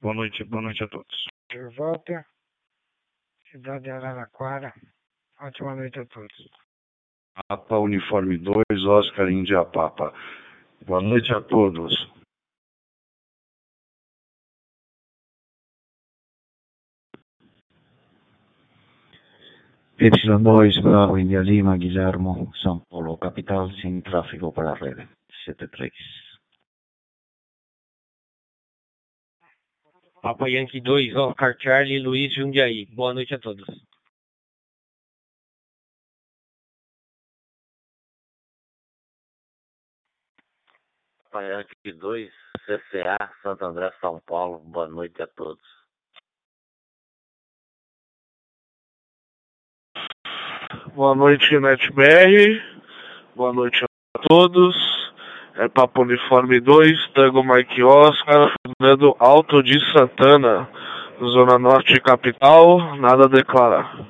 Boa 0.00 0.14
noite, 0.14 0.44
boa 0.44 0.62
noite 0.62 0.84
a 0.84 0.86
todos. 0.86 1.26
Walter, 1.76 2.24
cidade 3.50 3.82
de 3.82 3.90
Araraquara. 3.90 4.72
Ótima 5.40 5.74
noite 5.74 5.98
a 5.98 6.06
todos. 6.06 6.48
Papa 7.48 7.78
Uniforme 7.78 8.38
2, 8.38 8.64
Oscar 8.86 9.28
Índia 9.28 9.64
Papa. 9.64 10.14
Boa 10.86 11.02
noite 11.02 11.32
a 11.32 11.40
todos. 11.40 12.19
Y2 20.00 20.80
Bravo 20.82 21.18
India 21.18 21.42
Lima, 21.42 21.76
Guillermo, 21.76 22.50
São 22.62 22.82
Paulo, 22.88 23.18
capital 23.18 23.70
sin 23.82 24.00
tráfego 24.00 24.50
para 24.50 24.72
red, 24.72 25.06
73. 25.44 25.92
Papa 30.22 30.48
Yankee 30.48 30.80
2, 30.80 31.14
Oscar 31.14 31.54
Charlie, 31.58 31.98
Luiz 31.98 32.34
Jundiaí. 32.34 32.86
Boa 32.86 33.12
noite 33.12 33.34
a 33.34 33.38
todos. 33.38 33.66
Papa 41.30 41.42
Yankee 41.46 41.92
2, 41.92 42.32
CCA, 42.64 43.18
Santo 43.42 43.66
André, 43.66 43.92
São 44.00 44.18
Paulo. 44.24 44.60
Boa 44.60 44.88
noite 44.88 45.20
a 45.22 45.26
todos. 45.26 45.79
Boa 50.94 51.16
noite, 51.16 51.58
NetBR. 51.58 52.62
Boa 53.34 53.52
noite 53.52 53.84
a 53.84 54.20
todos. 54.20 54.76
É 55.56 55.68
Papo 55.68 56.02
Uniforme 56.02 56.60
2, 56.60 57.08
Tango 57.08 57.42
Mike 57.42 57.82
Oscar, 57.82 58.54
Fernando 58.62 59.16
Alto 59.18 59.64
de 59.64 59.80
Santana, 59.92 60.70
Zona 61.20 61.58
Norte 61.58 62.00
Capital, 62.00 62.96
nada 62.98 63.24
a 63.24 63.28
declarar. 63.28 64.06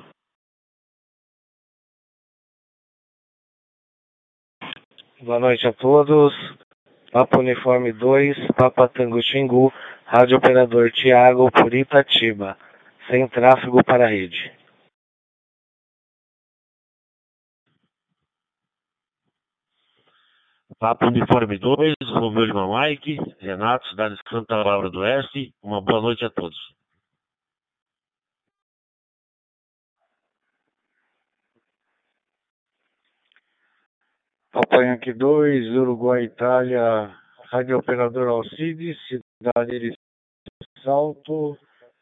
Boa 5.19 5.39
noite 5.39 5.67
a 5.67 5.73
todos. 5.73 6.31
Papa 7.11 7.39
Uniforme 7.39 7.91
2, 7.91 8.37
Papa 8.55 8.87
Tango 8.87 9.19
Xingu, 9.19 9.73
Rádio 10.05 10.37
Operador 10.37 10.91
Tiago 10.91 11.49
por 11.49 11.73
Itatiba, 11.73 12.55
sem 13.09 13.27
tráfego 13.27 13.83
para 13.83 14.05
a 14.05 14.07
rede. 14.07 14.60
Papo 20.81 21.05
Uniforme 21.05 21.59
2, 21.59 21.93
Romeu 22.09 22.43
Lima 22.43 22.65
Mike, 22.65 23.15
Renato, 23.39 23.87
cidade 23.89 24.15
de 24.15 24.21
Santa 24.27 24.55
Laura 24.55 24.89
do 24.89 25.01
Oeste. 25.01 25.53
Uma 25.61 25.79
boa 25.79 26.01
noite 26.01 26.25
a 26.25 26.29
todos. 26.31 26.57
Papai 34.51 34.87
Yankee 34.87 35.13
2, 35.13 35.67
Uruguai, 35.77 36.23
Itália, 36.23 37.15
Rádio 37.51 37.77
Operador 37.77 38.27
Alcides, 38.29 38.97
Cidade 39.07 39.79
de 39.79 39.95
Salto, 40.83 41.59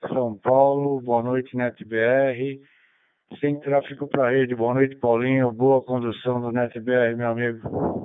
São 0.07 0.37
Paulo, 0.37 1.01
boa 1.01 1.21
noite 1.21 1.53
NetBR, 1.53 2.61
sem 3.41 3.59
tráfego 3.59 4.07
para 4.07 4.31
rede, 4.31 4.55
boa 4.55 4.73
noite 4.73 4.95
Paulinho, 4.95 5.51
boa 5.51 5.81
condução 5.81 6.39
do 6.39 6.53
NetBR, 6.53 7.17
meu 7.17 7.31
amigo. 7.31 7.99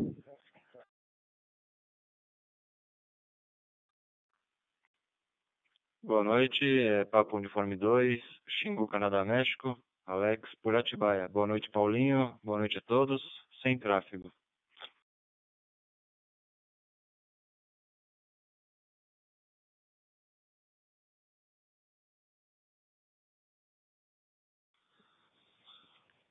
Boa 6.06 6.22
noite, 6.22 6.62
é 6.62 7.06
Papo 7.06 7.38
Uniforme 7.38 7.76
2, 7.76 8.20
Xingu, 8.60 8.86
Canadá, 8.86 9.24
México, 9.24 9.78
Alex 10.04 10.46
por 10.62 10.76
Atibaia. 10.76 11.26
Boa 11.30 11.46
noite, 11.46 11.70
Paulinho. 11.70 12.38
Boa 12.44 12.58
noite 12.58 12.76
a 12.76 12.82
todos. 12.82 13.22
Sem 13.62 13.78
tráfego. 13.78 14.30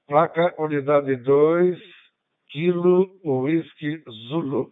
Placa 0.06 0.54
unidade 0.60 1.16
2, 1.16 1.80
Kilo 2.50 3.20
Whisky 3.24 4.04
Zulu. 4.30 4.72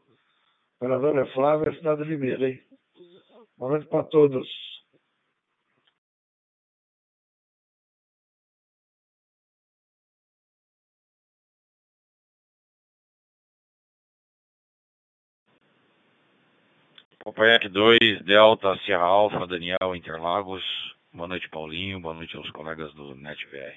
Operador 0.77 1.17
é 1.17 1.25
Flávia, 1.33 1.73
cidade 1.73 2.03
de 2.03 2.09
Limeira, 2.09 2.47
hein? 2.47 2.61
Boa 3.57 3.71
noite 3.71 3.87
para 3.87 4.03
todos. 4.03 4.70
Copaec 17.23 17.69
2, 17.69 18.23
Delta, 18.23 18.75
Sierra 18.83 19.03
Alfa, 19.03 19.45
Daniel, 19.45 19.95
Interlagos. 19.95 20.63
Boa 21.13 21.27
noite, 21.27 21.47
Paulinho. 21.49 22.01
Boa 22.01 22.15
noite 22.15 22.35
aos 22.35 22.49
colegas 22.49 22.91
do 22.95 23.13
NetVR. 23.13 23.75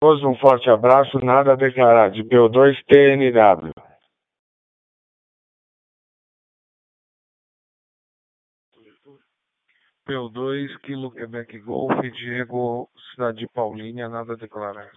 Todos 0.00 0.24
um 0.24 0.34
forte 0.36 0.68
abraço, 0.68 1.18
nada 1.24 1.52
a 1.52 1.56
declarar. 1.56 2.10
De 2.10 2.24
PO2 2.24 2.76
TNW. 2.88 3.70
PO2, 10.08 10.80
Kilo 10.80 11.12
Quebec 11.12 11.60
Golf, 11.60 11.92
Diego, 12.00 12.90
Cidade 13.12 13.38
de 13.38 13.46
Paulínia, 13.46 14.08
nada 14.08 14.32
a 14.32 14.36
declarar. 14.36 14.90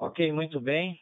Ok, 0.00 0.30
muito 0.32 0.60
bem. 0.60 0.96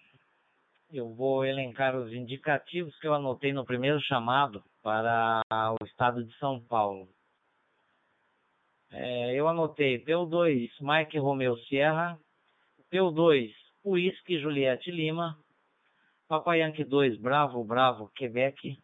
Eu 0.91 1.15
vou 1.15 1.45
elencar 1.45 1.95
os 1.95 2.11
indicativos 2.15 2.99
que 2.99 3.07
eu 3.07 3.13
anotei 3.13 3.53
no 3.53 3.63
primeiro 3.63 4.01
chamado 4.01 4.65
para 4.83 5.43
o 5.79 5.85
estado 5.85 6.25
de 6.25 6.35
São 6.39 6.59
Paulo. 6.63 7.07
É, 8.91 9.35
eu 9.35 9.49
anotei 9.49 10.03
PO2 10.03 10.71
Mike 10.81 11.19
Romeo 11.19 11.59
Sierra, 11.65 12.19
PO2 12.91 13.53
Whisky 13.85 14.41
Juliette 14.41 14.91
Lima, 14.91 15.39
Papa 16.27 16.55
Yankee 16.55 16.85
2 16.85 17.19
Bravo 17.21 17.63
Bravo 17.63 18.11
Quebec, 18.15 18.79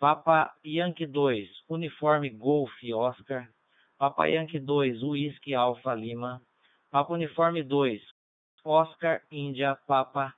Papa 0.00 0.52
Yankee 0.66 1.06
2 1.06 1.48
Uniforme 1.68 2.28
Golf 2.30 2.72
Oscar, 2.92 3.48
Papa 3.96 4.26
Yankee 4.26 4.58
2 4.58 5.04
Whisky 5.04 5.54
Alfa 5.54 5.94
Lima, 5.94 6.42
Papa 6.90 7.12
Uniforme 7.12 7.62
2 7.62 8.17
Oscar 8.64 9.22
Índia 9.32 9.76
Papa, 9.86 10.34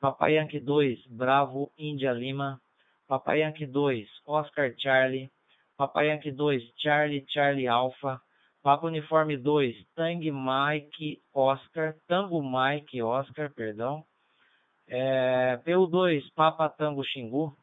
Papa 0.00 0.28
Yankee 0.28 0.60
2 0.60 1.06
Bravo 1.10 1.70
Índia 1.78 2.12
Lima, 2.12 2.60
Papa 3.08 3.36
Yankee 3.36 3.66
2 3.66 4.06
Oscar 4.26 4.74
Charlie, 4.78 5.30
Papa 5.76 6.04
Yankee 6.04 6.30
2 6.30 6.72
Charlie 6.78 7.24
Charlie 7.28 7.66
Alpha, 7.66 8.20
Papa 8.62 8.86
Uniforme 8.86 9.36
2 9.36 9.86
Tang 9.96 10.20
Mike 10.20 11.20
Oscar, 11.34 11.96
Tango 12.08 12.40
Mike 12.42 13.02
Oscar, 13.02 13.50
perdão, 13.50 14.04
é, 14.88 15.58
PU2 15.66 16.22
Papa 16.34 16.68
Tango 16.68 17.02
Xingu, 17.04 17.56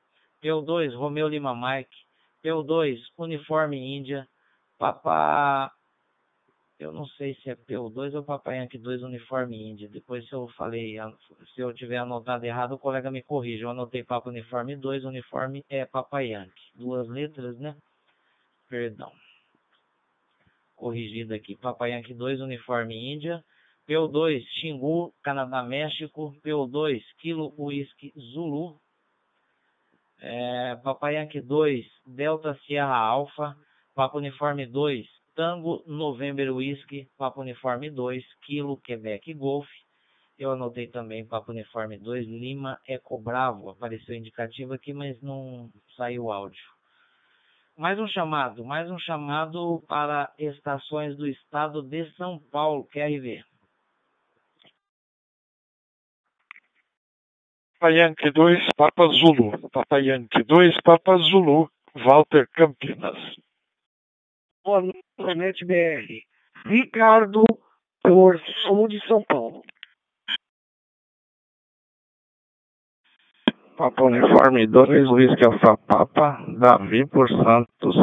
PU2 0.43 0.95
Romeu 0.95 1.27
Lima 1.27 1.55
Mike, 1.55 1.95
PU2 2.43 2.97
Uniforme 3.17 3.77
Índia, 3.77 4.27
Papa 4.77 5.71
eu 6.79 6.93
não 6.93 7.05
sei 7.05 7.35
se 7.35 7.49
é 7.49 7.55
PO2 7.55 8.15
ou 8.15 8.23
Papai 8.23 8.57
Yankee 8.57 8.77
2 8.77 9.03
Uniforme 9.03 9.69
Índia. 9.69 9.89
Depois 9.89 10.25
se 10.27 10.33
eu 10.33 10.47
falei, 10.49 10.95
se 11.53 11.59
eu 11.59 11.73
tiver 11.73 11.97
anotado 11.97 12.45
errado, 12.45 12.71
o 12.71 12.79
colega 12.79 13.11
me 13.11 13.21
corrige. 13.21 13.63
Eu 13.63 13.71
anotei 13.71 14.01
Papa 14.01 14.29
Uniforme 14.29 14.77
2, 14.77 15.03
Uniforme 15.03 15.65
é 15.69 15.85
Papai 15.85 16.29
Yankee. 16.29 16.71
Duas 16.73 17.09
letras, 17.09 17.59
né? 17.59 17.75
Perdão. 18.69 19.11
Corrigido 20.73 21.33
aqui. 21.33 21.57
Papai 21.57 21.91
Yankee 21.91 22.13
2, 22.13 22.39
Uniforme 22.39 23.13
Índia. 23.13 23.43
PO2, 23.85 24.41
Xingu, 24.61 25.13
Canadá, 25.21 25.61
México. 25.61 26.33
PO2, 26.45 27.03
Kilo 27.17 27.53
Whisky 27.57 28.13
Zulu. 28.17 28.79
É, 30.21 30.77
Papai 30.77 31.15
Yankee 31.15 31.41
2, 31.41 31.85
Delta 32.07 32.57
Sierra 32.65 32.95
Alpha. 32.95 33.53
Papa 33.93 34.17
Uniforme 34.17 34.65
2, 34.65 35.05
Tango 35.39 35.81
November 35.87 36.53
Whisky, 36.53 37.07
Papa 37.17 37.39
Uniforme 37.39 37.89
2, 37.89 38.21
Kilo 38.41 38.75
Quebec 38.75 39.33
Golf. 39.33 39.65
Eu 40.37 40.51
anotei 40.51 40.87
também 40.87 41.25
Papa 41.25 41.53
Uniforme 41.53 41.97
2, 41.97 42.27
Lima 42.27 42.77
Eco 42.85 43.17
Bravo. 43.17 43.69
Apareceu 43.69 44.15
indicativo 44.15 44.73
aqui, 44.73 44.91
mas 44.91 45.21
não 45.21 45.71
saiu 45.95 46.25
o 46.25 46.31
áudio. 46.33 46.61
Mais 47.77 47.97
um 47.97 48.05
chamado, 48.05 48.65
mais 48.65 48.91
um 48.91 48.99
chamado 48.99 49.81
para 49.87 50.29
estações 50.37 51.15
do 51.15 51.25
estado 51.25 51.81
de 51.81 52.11
São 52.15 52.37
Paulo, 52.51 52.83
QRV. 52.91 53.41
Papa 57.79 57.93
Yankee 57.93 58.31
2, 58.31 58.59
Papa 58.75 59.07
Zulu. 59.07 59.69
Papa 59.69 59.99
Yankee 59.99 60.43
2, 60.43 60.81
Papa 60.81 61.15
Zulu, 61.15 61.71
Walter 61.95 62.45
Campinas. 62.49 63.17
Boa 64.69 65.33
noite, 65.33 65.65
BR. 65.65 66.05
Ricardo, 66.67 67.43
por 68.03 68.39
Sul 68.61 68.87
de 68.87 69.03
São 69.07 69.23
Paulo. 69.23 69.63
Papa 73.75 74.03
Uniforme 74.03 74.67
2, 74.67 75.07
Luiz 75.07 75.35
que 75.39 75.43
Alfa 75.43 75.75
Papa, 75.75 76.45
Davi 76.59 77.03
por 77.07 77.27
Santos. 77.29 77.95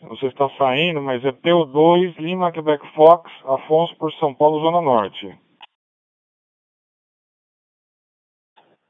Você 0.00 0.26
está 0.26 0.50
saindo, 0.58 1.00
mas 1.00 1.24
é 1.24 1.30
PO2, 1.30 2.16
Lima, 2.18 2.50
Quebec 2.50 2.84
Fox, 2.96 3.30
Afonso 3.44 3.96
por 3.96 4.12
São 4.14 4.34
Paulo, 4.34 4.60
Zona 4.60 4.80
Norte. 4.80 5.45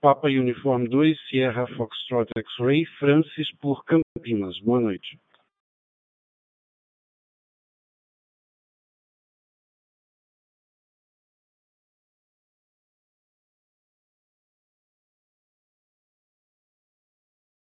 Papa 0.07 0.29
Uniforme 0.29 0.87
2, 0.89 1.19
Sierra 1.29 1.67
Foxtrot 1.77 2.31
X-Ray, 2.39 2.85
Francis 3.01 3.51
por 3.61 3.85
Campinas. 3.85 4.57
Boa 4.61 4.81
noite. 4.81 5.19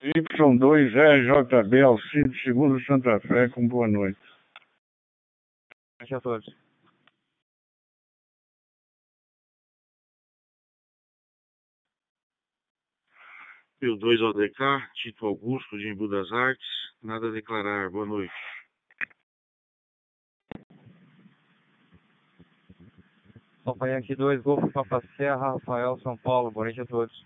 Y2 0.03 0.95
RJB 0.95 1.83
Alcide 1.83 2.43
Segundo 2.43 2.83
Santa 2.87 3.21
Fé, 3.21 3.51
com 3.51 3.69
boa 3.69 3.87
noite. 3.87 4.19
Boa 5.99 6.01
noite 6.01 6.15
a 6.15 6.21
todos. 6.23 6.70
Pio 13.81 13.97
2 13.97 14.21
ODK, 14.21 14.93
Tito 14.93 15.27
Augusto, 15.27 15.79
de 15.79 15.89
Embu 15.89 16.07
das 16.07 16.31
Artes, 16.31 16.67
nada 17.03 17.29
a 17.29 17.31
declarar. 17.31 17.89
Boa 17.89 18.05
noite. 18.05 18.35
Yankee 23.87 24.15
2, 24.15 24.43
Golfo 24.43 24.71
Papa 24.71 25.03
Serra, 25.17 25.53
Rafael, 25.53 25.99
São 26.01 26.15
Paulo. 26.19 26.51
Boa 26.51 26.67
noite 26.67 26.83
a 26.83 26.85
todos. 26.85 27.25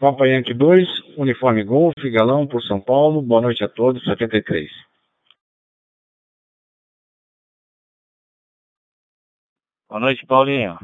Papa 0.00 0.26
Yankee 0.26 0.54
2, 0.54 1.16
Uniforme 1.16 1.62
Golf, 1.62 1.94
Galão 2.12 2.44
por 2.48 2.60
São 2.62 2.80
Paulo. 2.80 3.22
Boa 3.22 3.40
noite 3.40 3.62
a 3.62 3.68
todos, 3.68 4.02
73. 4.02 4.68
Boa 9.94 10.00
noite, 10.00 10.26
Paulinho. 10.26 10.76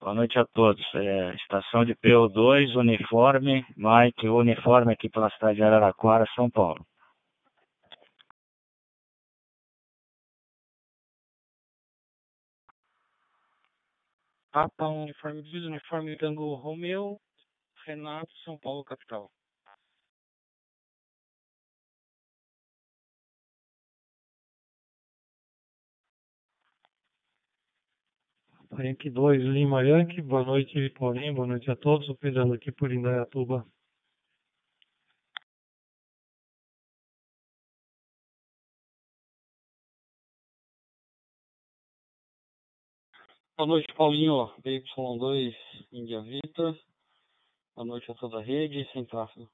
Boa 0.00 0.14
noite 0.14 0.36
a 0.36 0.44
todos. 0.44 0.84
É, 0.96 1.32
estação 1.36 1.84
de 1.84 1.94
PO2, 1.94 2.74
uniforme, 2.74 3.64
Mike, 3.76 4.28
uniforme 4.28 4.92
aqui 4.92 5.08
pela 5.08 5.30
cidade 5.30 5.58
de 5.58 5.62
Araraquara, 5.62 6.26
São 6.34 6.50
Paulo. 6.50 6.84
Papa, 14.50 14.88
uniforme 14.88 15.42
2, 15.42 15.64
uniforme 15.66 16.18
Tango 16.18 16.52
Romeu, 16.56 17.20
Renato, 17.86 18.32
São 18.44 18.58
Paulo, 18.58 18.82
capital. 18.82 19.30
Yankee 28.80 29.10
2, 29.10 29.38
Lima 29.38 29.82
Yankee, 29.84 30.22
boa 30.22 30.42
noite 30.44 30.88
Paulinho, 30.90 31.34
boa 31.34 31.46
noite 31.46 31.70
a 31.70 31.76
todos, 31.76 32.08
o 32.08 32.16
aqui 32.54 32.72
por 32.72 32.90
Indaiatuba. 32.90 33.66
Boa 43.56 43.66
noite 43.66 43.92
Paulinho, 43.94 44.50
BY2, 44.64 45.54
Índia 45.92 46.22
Vitor, 46.22 46.74
boa 47.76 47.86
noite 47.86 48.10
a 48.10 48.14
toda 48.14 48.38
a 48.38 48.42
rede, 48.42 48.90
sem 48.92 49.04
tráfego. 49.04 49.50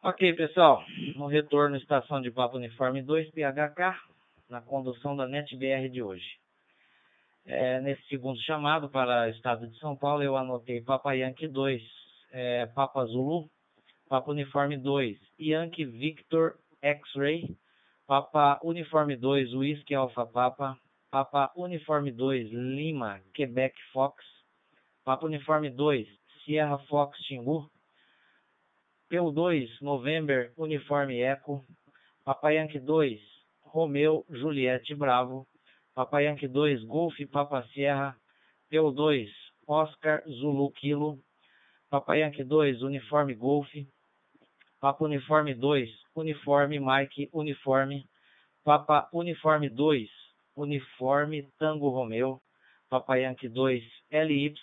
Ok, 0.00 0.32
pessoal. 0.34 0.84
No 1.16 1.26
retorno, 1.26 1.76
estação 1.76 2.22
de 2.22 2.30
Papo 2.30 2.56
Uniforme 2.56 3.02
2, 3.02 3.32
PHK, 3.32 3.98
na 4.48 4.60
condução 4.60 5.16
da 5.16 5.26
NetBR 5.26 5.88
de 5.90 6.00
hoje. 6.00 6.38
É, 7.44 7.80
nesse 7.80 8.06
segundo 8.06 8.40
chamado 8.42 8.88
para 8.88 9.26
o 9.26 9.30
estado 9.30 9.66
de 9.66 9.76
São 9.80 9.96
Paulo, 9.96 10.22
eu 10.22 10.36
anotei 10.36 10.80
Papa 10.80 11.14
Yankee 11.14 11.48
2, 11.48 11.82
é, 12.30 12.66
Papa 12.66 13.04
Zulu, 13.06 13.50
Papa 14.08 14.30
Uniforme 14.30 14.76
2, 14.76 15.18
Yankee 15.40 15.84
Victor 15.84 16.54
X-Ray, 16.80 17.56
Papa 18.06 18.60
Uniforme 18.62 19.16
2, 19.16 19.52
Whisky 19.52 19.96
Alpha 19.96 20.24
Papa, 20.24 20.78
Papa 21.10 21.50
Uniforme 21.56 22.12
2, 22.12 22.52
Lima, 22.52 23.20
Quebec 23.34 23.74
Fox, 23.92 24.24
Papa 25.04 25.26
Uniforme 25.26 25.70
2, 25.70 26.06
Sierra 26.44 26.78
Fox 26.86 27.18
Xingu, 27.24 27.68
PU2, 29.10 29.68
November, 29.80 30.50
Uniforme 30.56 31.22
Eco, 31.22 31.64
Papai 32.26 32.54
Yankee 32.54 32.78
2, 32.78 33.18
Romeu, 33.74 34.24
Juliette 34.30 34.94
Bravo, 34.96 35.46
Papai 35.96 36.24
Yankee 36.24 36.48
2, 36.48 36.86
Golf, 36.86 37.14
Papa 37.32 37.64
Sierra, 37.72 38.14
PU2, 38.70 39.26
Oscar, 39.66 40.22
Zulu 40.28 40.70
Kilo, 40.78 41.18
Papai 41.90 42.20
Yankee 42.20 42.44
2, 42.44 42.82
Uniforme 42.82 43.34
Golf, 43.34 43.66
Papa 44.80 45.04
Uniforme 45.04 45.54
2, 45.54 45.86
Uniforme 46.14 46.78
Mike, 46.78 47.30
Uniforme, 47.32 48.04
Papa 48.62 49.08
Uniforme 49.14 49.70
2, 49.70 50.08
Uniforme 50.56 51.46
Tango 51.58 51.90
Romeu, 51.90 52.40
Papai 52.92 53.22
Yankee 53.22 53.48
2, 53.48 53.82
LY 54.12 54.54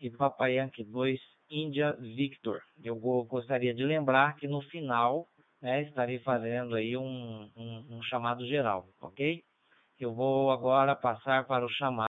e 0.00 0.10
Papai 0.10 0.54
Yankee 0.54 0.84
2, 0.84 1.18
Índia 1.52 1.92
Victor. 2.00 2.62
Eu 2.82 2.96
gostaria 2.96 3.74
de 3.74 3.84
lembrar 3.84 4.36
que 4.36 4.48
no 4.48 4.62
final 4.62 5.28
né, 5.60 5.82
estarei 5.82 6.18
fazendo 6.20 6.74
aí 6.74 6.96
um, 6.96 7.50
um, 7.54 7.86
um 7.90 8.02
chamado 8.02 8.46
geral, 8.46 8.88
ok? 9.00 9.42
Eu 10.00 10.14
vou 10.14 10.50
agora 10.50 10.96
passar 10.96 11.46
para 11.46 11.64
o 11.64 11.68
chamado 11.68 12.08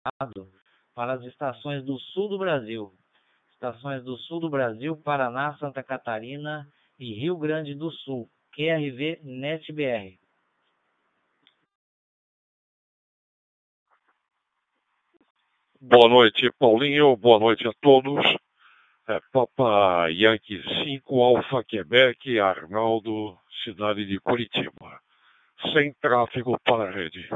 para 0.94 1.14
as 1.14 1.24
estações 1.24 1.84
do 1.86 1.98
sul 1.98 2.28
do 2.28 2.38
Brasil. 2.38 2.92
Estações 3.52 4.04
do 4.04 4.18
sul 4.18 4.40
do 4.40 4.50
Brasil, 4.50 4.96
Paraná, 4.98 5.58
Santa 5.58 5.82
Catarina 5.82 6.68
e 7.00 7.14
Rio 7.14 7.38
Grande 7.38 7.74
do 7.74 7.90
Sul. 7.90 8.30
QRV 8.54 9.22
NetBR. 9.24 10.20
Boa 15.82 16.10
noite, 16.10 16.52
Paulinho. 16.60 17.16
Boa 17.16 17.40
noite 17.40 17.66
a 17.68 17.72
todos. 17.82 18.22
É, 19.10 19.20
Papa 19.34 20.08
Yankee 20.12 20.62
5, 20.84 21.24
Alfa 21.24 21.64
Quebec, 21.64 22.40
Arnaldo, 22.40 23.36
cidade 23.64 24.06
de 24.06 24.20
Curitiba. 24.20 25.02
Sem 25.74 25.94
tráfego 25.94 26.60
para 26.64 26.90
a 26.90 26.92
rede. 26.92 27.28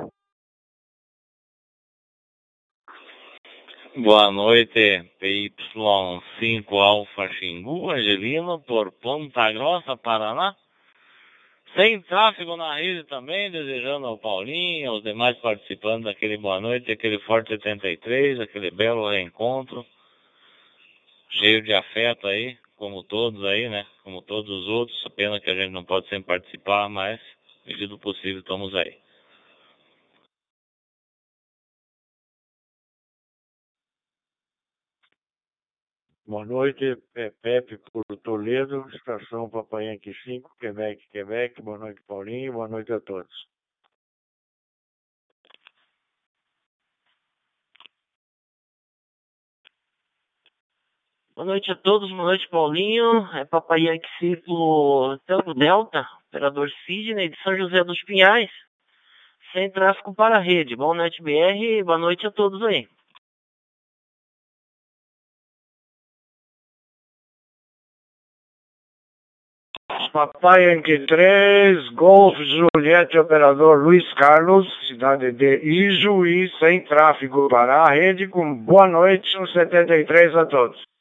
Boa 3.95 4.29
noite, 4.29 5.09
PY5 5.19 6.71
Alfa 6.73 7.27
Xingu, 7.39 7.89
Angelino, 7.89 8.59
por 8.59 8.91
Ponta 8.91 9.51
Grossa, 9.51 9.97
Paraná. 9.97 10.55
Sem 11.75 11.99
tráfego 12.03 12.55
na 12.55 12.75
rede 12.75 13.03
também, 13.05 13.49
desejando 13.49 14.05
ao 14.05 14.19
Paulinho, 14.19 14.91
aos 14.91 15.01
demais 15.01 15.36
participantes 15.38 16.05
daquele 16.05 16.38
boa 16.38 16.62
noite, 16.62 16.91
aquele 16.91 17.17
Forte 17.21 17.49
73, 17.49 18.41
aquele 18.41 18.69
belo 18.69 19.09
reencontro 19.09 19.83
cheio 21.39 21.62
de 21.62 21.74
afeto 21.74 22.28
aí, 22.28 22.58
como 22.76 23.04
todos 23.04 23.43
aí, 23.46 23.69
né? 23.69 23.86
Como 24.04 24.22
todos 24.22 24.50
os 24.50 24.67
outros. 24.67 25.04
Pena 25.15 25.39
que 25.39 25.50
a 25.50 25.56
gente 25.56 25.72
não 25.72 25.84
pode 25.84 26.08
sempre 26.10 26.28
participar, 26.28 26.89
mas, 26.89 27.19
medida 27.65 27.88
do 27.88 28.00
possível, 28.00 28.39
estamos 28.39 28.74
aí. 28.76 29.02
Boa 36.26 36.46
noite, 36.46 36.98
Pepe 37.41 37.78
por 37.91 38.04
Toledo, 38.24 38.89
estação 38.96 39.50
Papai 39.50 39.88
Yankee 39.88 40.15
5, 40.24 40.56
Quebec, 40.58 41.06
Quebec. 41.12 41.62
Boa 41.62 41.78
noite, 41.78 42.02
Paulinho. 42.08 42.54
Boa 42.54 42.67
noite 42.67 42.93
a 42.93 43.00
todos. 43.00 43.48
Boa 51.36 51.48
noite 51.48 51.72
a 51.72 51.76
todos, 51.76 52.12
boa 52.12 52.26
noite 52.26 52.48
Paulinho, 52.48 53.28
é 53.34 53.43
Papai 53.43 53.82
Yankee 53.82 54.08
Círculo 54.19 55.17
Tango 55.26 55.56
Delta, 55.56 56.08
operador 56.28 56.69
Sidney 56.86 57.30
de 57.30 57.41
São 57.41 57.58
José 57.58 57.84
dos 57.84 58.00
Pinhais, 58.04 58.52
sem 59.52 59.72
tráfego 59.72 60.13
para 60.13 60.36
a 60.36 60.39
rede. 60.39 60.76
Noite 60.76 61.24
BR, 61.24 61.84
boa 61.84 61.98
noite 61.98 62.28
a 62.28 62.32
todos 62.32 62.62
aí. 62.62 62.88
Papai 70.12 70.69
Yankee 70.69 71.08
3, 71.08 71.89
Golf 71.96 72.38
Juliette, 72.38 73.17
operador 73.17 73.80
Luiz 73.80 74.13
Carlos, 74.13 74.67
cidade 74.88 75.32
de 75.32 75.56
Ijuí, 75.63 76.48
sem 76.60 76.86
tráfego 76.86 77.48
para 77.48 77.86
a 77.86 77.89
rede, 77.89 78.28
com 78.28 78.54
boa 78.54 78.88
noite, 78.88 79.36
um 79.39 79.48
73 79.48 80.36
a 80.36 80.46
todos. 80.46 80.92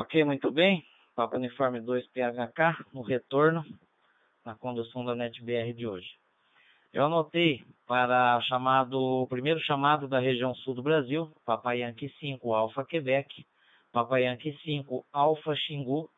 Ok, 0.00 0.22
muito 0.22 0.52
bem. 0.52 0.86
Papa 1.16 1.36
Uniforme 1.36 1.80
2 1.80 2.06
PHK 2.10 2.86
no 2.94 3.02
retorno 3.02 3.64
na 4.44 4.54
condução 4.54 5.04
da 5.04 5.12
NetBR 5.12 5.72
de 5.72 5.88
hoje. 5.88 6.06
Eu 6.92 7.04
anotei 7.04 7.64
para 7.84 8.40
chamado, 8.42 8.96
o 8.96 9.26
primeiro 9.26 9.58
chamado 9.58 10.06
da 10.06 10.20
região 10.20 10.54
sul 10.54 10.72
do 10.72 10.84
Brasil, 10.84 11.28
Papai 11.44 11.80
Yankee 11.80 12.14
5 12.20 12.54
Alfa 12.54 12.84
Quebec, 12.84 13.44
Papai 13.90 14.22
Yankee 14.22 14.56
5 14.62 15.04
Alfa 15.12 15.56
Xingu, 15.56 16.08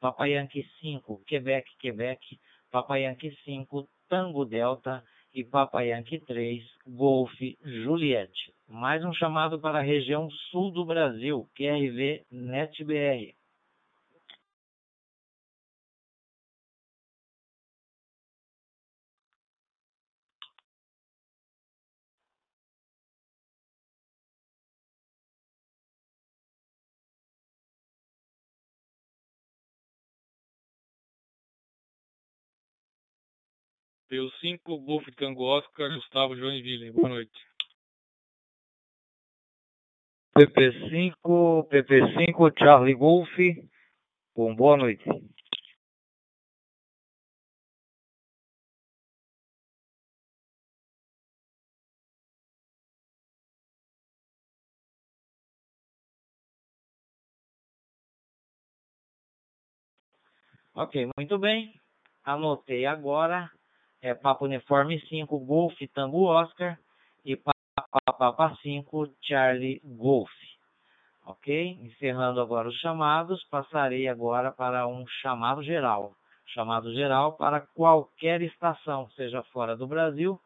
Papai 0.00 0.30
Yankee 0.30 0.66
5 0.80 1.22
Quebec 1.26 1.70
Quebec, 1.78 2.40
Papai 2.70 3.02
Yankee 3.02 3.36
5 3.44 3.86
Tango 4.08 4.46
Delta 4.46 5.04
e 5.36 5.44
Papai 5.44 5.90
Yankee 5.90 6.18
3 6.18 6.64
Golf 6.88 7.30
Juliette. 7.62 8.54
Mais 8.66 9.04
um 9.04 9.12
chamado 9.12 9.60
para 9.60 9.80
a 9.80 9.82
região 9.82 10.30
sul 10.50 10.70
do 10.70 10.82
Brasil, 10.82 11.46
QRV 11.54 12.24
NetBR. 12.32 13.35
PU5, 34.16 34.84
Golf 34.84 35.04
Tango 35.16 35.44
Oscar, 35.44 35.94
Gustavo 35.94 36.34
Joinville. 36.34 36.90
Boa 36.92 37.08
noite. 37.08 37.32
PP5, 40.38 41.68
PP5, 41.68 42.52
Charlie 42.58 42.94
Golf, 42.94 43.28
com 44.34 44.54
boa 44.54 44.76
noite. 44.76 45.04
Ok, 60.74 61.08
muito 61.16 61.38
bem. 61.38 61.72
Anotei 62.22 62.84
agora. 62.84 63.50
É 64.00 64.14
Papa 64.14 64.44
Uniforme 64.44 65.00
5, 65.08 65.38
Golf 65.40 65.74
Tango 65.94 66.24
Oscar 66.24 66.78
e 67.24 67.36
Papa, 67.36 68.12
Papa 68.18 68.56
5, 68.62 69.14
Charlie 69.22 69.80
Golf. 69.84 70.30
Ok? 71.24 71.78
Encerrando 71.80 72.40
agora 72.40 72.68
os 72.68 72.78
chamados, 72.78 73.42
passarei 73.50 74.06
agora 74.06 74.52
para 74.52 74.86
um 74.86 75.04
chamado 75.22 75.62
geral. 75.62 76.14
Chamado 76.46 76.94
geral 76.94 77.36
para 77.36 77.60
qualquer 77.60 78.40
estação, 78.42 79.10
seja 79.10 79.42
fora 79.44 79.76
do 79.76 79.86
Brasil 79.86 80.40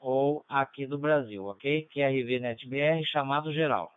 ou 0.00 0.44
aqui 0.48 0.86
do 0.86 0.98
Brasil, 0.98 1.44
ok? 1.46 1.88
QRV 1.92 2.38
NetBR, 2.40 3.04
chamado 3.06 3.52
geral. 3.52 3.90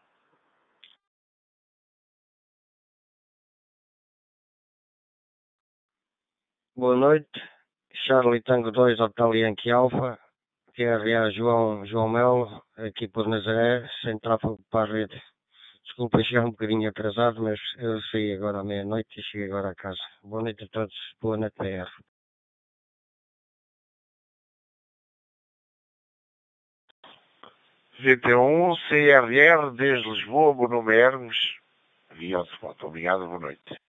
Boa 6.76 6.96
noite. 6.96 7.57
Charlie 8.08 8.42
Tango 8.42 8.72
2, 8.72 9.02
Hotel 9.02 9.36
Yankee 9.36 9.70
Alpha. 9.70 10.18
QRA 10.74 11.30
João, 11.32 11.86
João 11.86 12.08
Melo, 12.08 12.64
aqui 12.78 13.06
por 13.06 13.28
Nazaré, 13.28 13.86
sem 14.02 14.18
tráfego 14.20 14.58
para 14.72 14.90
a 14.90 14.94
rede. 14.94 15.22
Desculpa 15.84 16.24
chegar 16.24 16.46
um 16.46 16.52
bocadinho 16.52 16.88
atrasado, 16.88 17.44
mas 17.44 17.60
eu 17.80 18.00
saí 18.04 18.34
agora 18.34 18.60
à 18.60 18.64
meia-noite 18.64 19.20
e 19.20 19.24
cheguei 19.24 19.48
agora 19.48 19.72
a 19.72 19.76
casa. 19.76 20.00
Boa 20.24 20.42
noite 20.42 20.64
a 20.64 20.68
todos. 20.70 20.96
Boa 21.20 21.36
noite, 21.36 21.56
PR. 21.58 21.90
Vinte 28.00 28.26
e 28.26 28.36
um, 28.36 28.74
CRR, 28.88 29.76
desde 29.76 30.10
Lisboa, 30.10 30.70
nome 30.70 30.96
é 30.96 31.00
Hermes. 31.00 31.38
Via. 32.14 32.40
Obrigado, 32.84 33.28
boa 33.28 33.40
noite. 33.40 33.87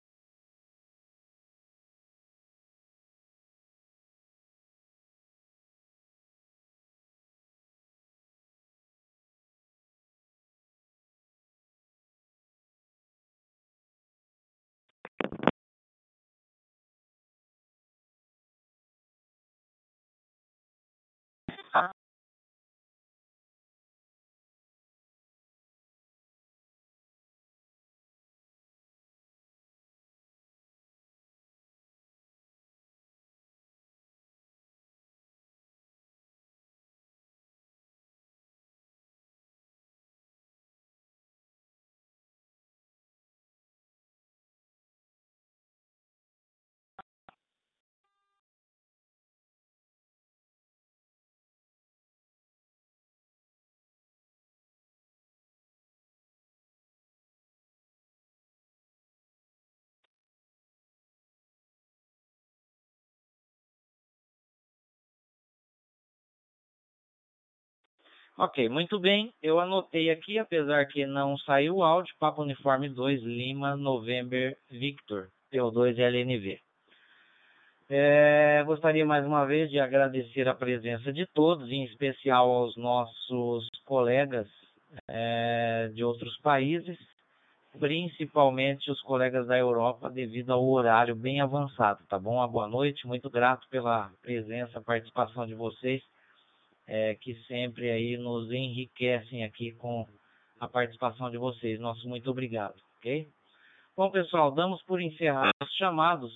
Ok, 68.40 68.70
muito 68.70 69.00
bem. 69.00 69.34
Eu 69.42 69.60
anotei 69.60 70.12
aqui, 70.12 70.38
apesar 70.38 70.86
que 70.86 71.08
não 71.08 71.36
saiu 71.40 71.78
o 71.78 71.84
áudio, 71.84 72.14
Papa 72.20 72.40
Uniforme 72.40 72.88
2, 72.88 73.24
Lima, 73.24 73.76
November, 73.76 74.56
Victor, 74.70 75.30
PO2LNV. 75.52 76.60
É, 77.90 78.62
gostaria 78.64 79.04
mais 79.04 79.26
uma 79.26 79.44
vez 79.44 79.72
de 79.72 79.80
agradecer 79.80 80.48
a 80.48 80.54
presença 80.54 81.12
de 81.12 81.26
todos, 81.26 81.72
em 81.72 81.84
especial 81.86 82.48
aos 82.52 82.78
nossos 82.78 83.68
colegas 83.84 84.48
é, 85.08 85.90
de 85.96 86.04
outros 86.04 86.38
países, 86.42 86.96
principalmente 87.80 88.92
os 88.92 89.02
colegas 89.02 89.48
da 89.48 89.58
Europa, 89.58 90.12
devido 90.12 90.54
ao 90.54 90.64
horário 90.64 91.16
bem 91.16 91.42
avançado, 91.42 92.06
tá 92.08 92.20
bom? 92.20 92.36
Uma 92.36 92.48
boa 92.48 92.68
noite, 92.68 93.08
muito 93.08 93.32
grato 93.32 93.68
pela 93.72 94.12
presença, 94.22 94.80
participação 94.80 95.48
de 95.48 95.56
vocês 95.56 96.04
é, 96.88 97.16
que 97.16 97.36
sempre 97.44 97.90
aí 97.92 98.18
nos 98.18 98.52
enriquecem 98.52 99.44
aqui 99.44 99.74
com 99.74 100.08
a 100.60 100.68
participação 100.68 101.30
de 101.30 101.38
vocês. 101.38 101.80
Nosso 101.80 102.08
muito 102.08 102.32
obrigado, 102.32 102.76
ok? 102.98 103.28
Bom, 103.96 104.10
pessoal, 104.10 104.52
damos 104.52 104.82
por 104.84 105.02
encerrados 105.02 105.52
os 105.62 105.76
chamados 105.76 106.34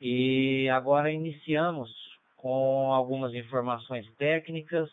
e 0.00 0.68
agora 0.70 1.10
iniciamos 1.10 1.90
com 2.36 2.92
algumas 2.92 3.34
informações 3.34 4.06
técnicas, 4.16 4.90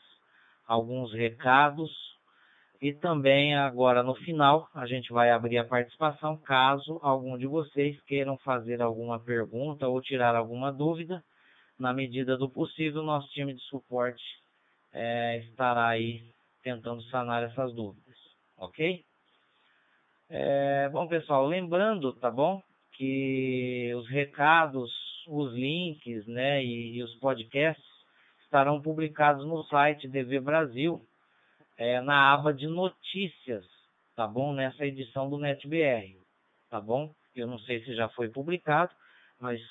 alguns 0.65 1.13
recados 1.13 1.91
e 2.81 2.93
também 2.93 3.55
agora 3.55 4.03
no 4.03 4.15
final 4.15 4.69
a 4.73 4.85
gente 4.85 5.11
vai 5.11 5.31
abrir 5.31 5.57
a 5.57 5.65
participação 5.65 6.37
caso 6.37 6.99
algum 7.01 7.37
de 7.37 7.47
vocês 7.47 7.99
queiram 8.01 8.37
fazer 8.39 8.81
alguma 8.81 9.19
pergunta 9.19 9.87
ou 9.87 10.01
tirar 10.01 10.35
alguma 10.35 10.71
dúvida 10.71 11.23
na 11.79 11.93
medida 11.93 12.37
do 12.37 12.49
possível, 12.49 13.03
nosso 13.03 13.27
time 13.29 13.53
de 13.53 13.61
suporte 13.63 14.23
é, 14.93 15.37
estará 15.39 15.87
aí 15.87 16.23
tentando 16.63 17.01
sanar 17.03 17.43
essas 17.43 17.73
dúvidas, 17.73 18.15
ok? 18.57 19.03
É, 20.29 20.89
bom, 20.89 21.07
pessoal, 21.07 21.45
lembrando, 21.45 22.13
tá 22.13 22.29
bom, 22.29 22.61
que 22.93 23.93
os 23.95 24.09
recados, 24.09 24.91
os 25.27 25.53
links, 25.53 26.25
né, 26.27 26.63
e, 26.63 26.97
e 26.97 27.03
os 27.03 27.13
podcasts 27.15 27.85
estarão 28.43 28.81
publicados 28.81 29.45
no 29.45 29.63
site 29.65 30.07
DV 30.07 30.39
Brasil, 30.39 31.01
é, 31.77 32.01
na 32.01 32.33
aba 32.33 32.53
de 32.53 32.67
notícias, 32.67 33.65
tá 34.15 34.27
bom, 34.27 34.53
nessa 34.53 34.85
edição 34.85 35.29
do 35.29 35.37
NetBR, 35.37 36.17
tá 36.69 36.81
bom? 36.81 37.13
Eu 37.35 37.45
não 37.45 37.59
sei 37.59 37.83
se 37.83 37.95
já 37.95 38.09
foi 38.09 38.29
publicado, 38.29 38.91
mas 39.39 39.61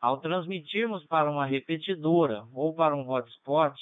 Ao 0.00 0.18
transmitirmos 0.18 1.04
para 1.06 1.30
uma 1.30 1.46
repetidora 1.46 2.44
ou 2.52 2.74
para 2.74 2.94
um 2.94 3.08
hotspot, 3.08 3.74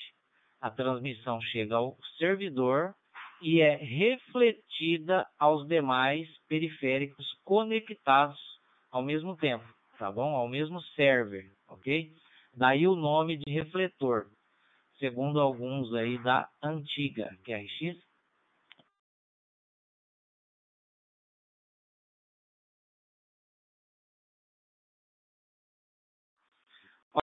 a 0.60 0.70
transmissão 0.70 1.40
chega 1.40 1.76
ao 1.76 1.96
servidor 2.16 2.94
e 3.42 3.60
é 3.60 3.74
refletida 3.76 5.26
aos 5.38 5.66
demais 5.66 6.28
periféricos 6.46 7.26
conectados 7.44 8.38
ao 8.90 9.02
mesmo 9.02 9.36
tempo, 9.36 9.64
tá 9.98 10.12
bom? 10.12 10.34
Ao 10.36 10.48
mesmo 10.48 10.80
server, 10.94 11.50
ok? 11.68 12.10
Daí 12.54 12.86
o 12.86 12.94
nome 12.94 13.38
de 13.38 13.50
refletor, 13.50 14.26
segundo 15.00 15.40
alguns 15.40 15.92
aí 15.94 16.22
da 16.22 16.48
antiga 16.62 17.36
QRX. 17.44 17.98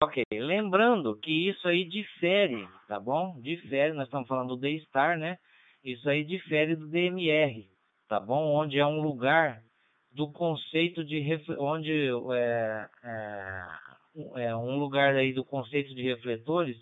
Ok, 0.02 0.24
lembrando 0.32 1.16
que 1.20 1.50
isso 1.50 1.68
aí 1.68 1.86
difere, 1.86 2.68
tá 2.88 3.00
bom? 3.00 3.40
Difere, 3.42 3.94
nós 3.94 4.06
estamos 4.06 4.28
falando 4.28 4.56
do 4.56 4.58
D-Star, 4.58 5.20
né? 5.20 5.38
Isso 5.84 6.10
aí 6.10 6.24
difere 6.24 6.76
do 6.76 6.88
DMR, 6.88 7.70
tá 8.08 8.20
bom? 8.20 8.52
Onde 8.56 8.80
é 8.80 8.86
um 8.86 9.00
lugar 9.02 9.62
do 10.12 10.32
conceito 10.32 11.04
de 11.04 11.22
onde 11.60 12.10
é, 12.34 12.90
é, 13.04 14.46
é, 14.48 14.56
um 14.56 14.80
lugar 14.80 15.14
aí 15.16 15.34
do 15.34 15.46
conceito 15.46 15.94
de 15.94 16.02
refletores 16.02 16.78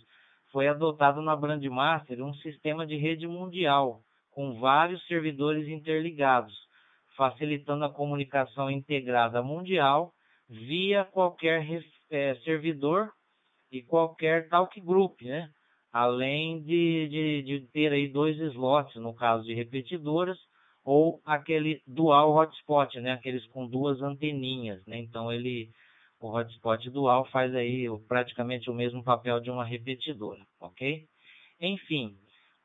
foi 0.53 0.67
adotado 0.67 1.19
na 1.19 1.35
Brandmaster 1.35 2.23
um 2.23 2.33
sistema 2.35 2.85
de 2.85 2.95
rede 2.95 3.27
mundial 3.27 4.01
com 4.29 4.59
vários 4.59 5.05
servidores 5.07 5.67
interligados, 5.67 6.53
facilitando 7.17 7.83
a 7.85 7.91
comunicação 7.91 8.69
integrada 8.69 9.41
mundial 9.41 10.13
via 10.47 11.03
qualquer 11.05 11.65
é, 12.11 12.35
servidor 12.43 13.09
e 13.71 13.81
qualquer 13.81 14.47
talk 14.47 14.79
group, 14.79 15.19
né? 15.23 15.49
Além 15.91 16.61
de, 16.61 17.07
de, 17.07 17.41
de 17.43 17.67
ter 17.71 17.91
aí 17.91 18.07
dois 18.07 18.37
slots, 18.37 18.95
no 18.95 19.13
caso 19.13 19.43
de 19.43 19.53
repetidoras, 19.53 20.37
ou 20.83 21.19
aquele 21.25 21.81
dual 21.87 22.31
hotspot, 22.35 22.99
né? 22.99 23.13
Aqueles 23.13 23.45
com 23.47 23.67
duas 23.67 24.01
anteninhas, 24.01 24.85
né? 24.85 24.99
Então 24.99 25.31
ele 25.31 25.71
o 26.27 26.35
hotspot 26.35 26.89
dual 26.89 27.25
faz 27.25 27.53
aí 27.53 27.85
praticamente 28.07 28.69
o 28.69 28.73
mesmo 28.73 29.03
papel 29.03 29.39
de 29.39 29.51
uma 29.51 29.65
repetidora, 29.65 30.45
ok? 30.59 31.05
Enfim, 31.59 32.17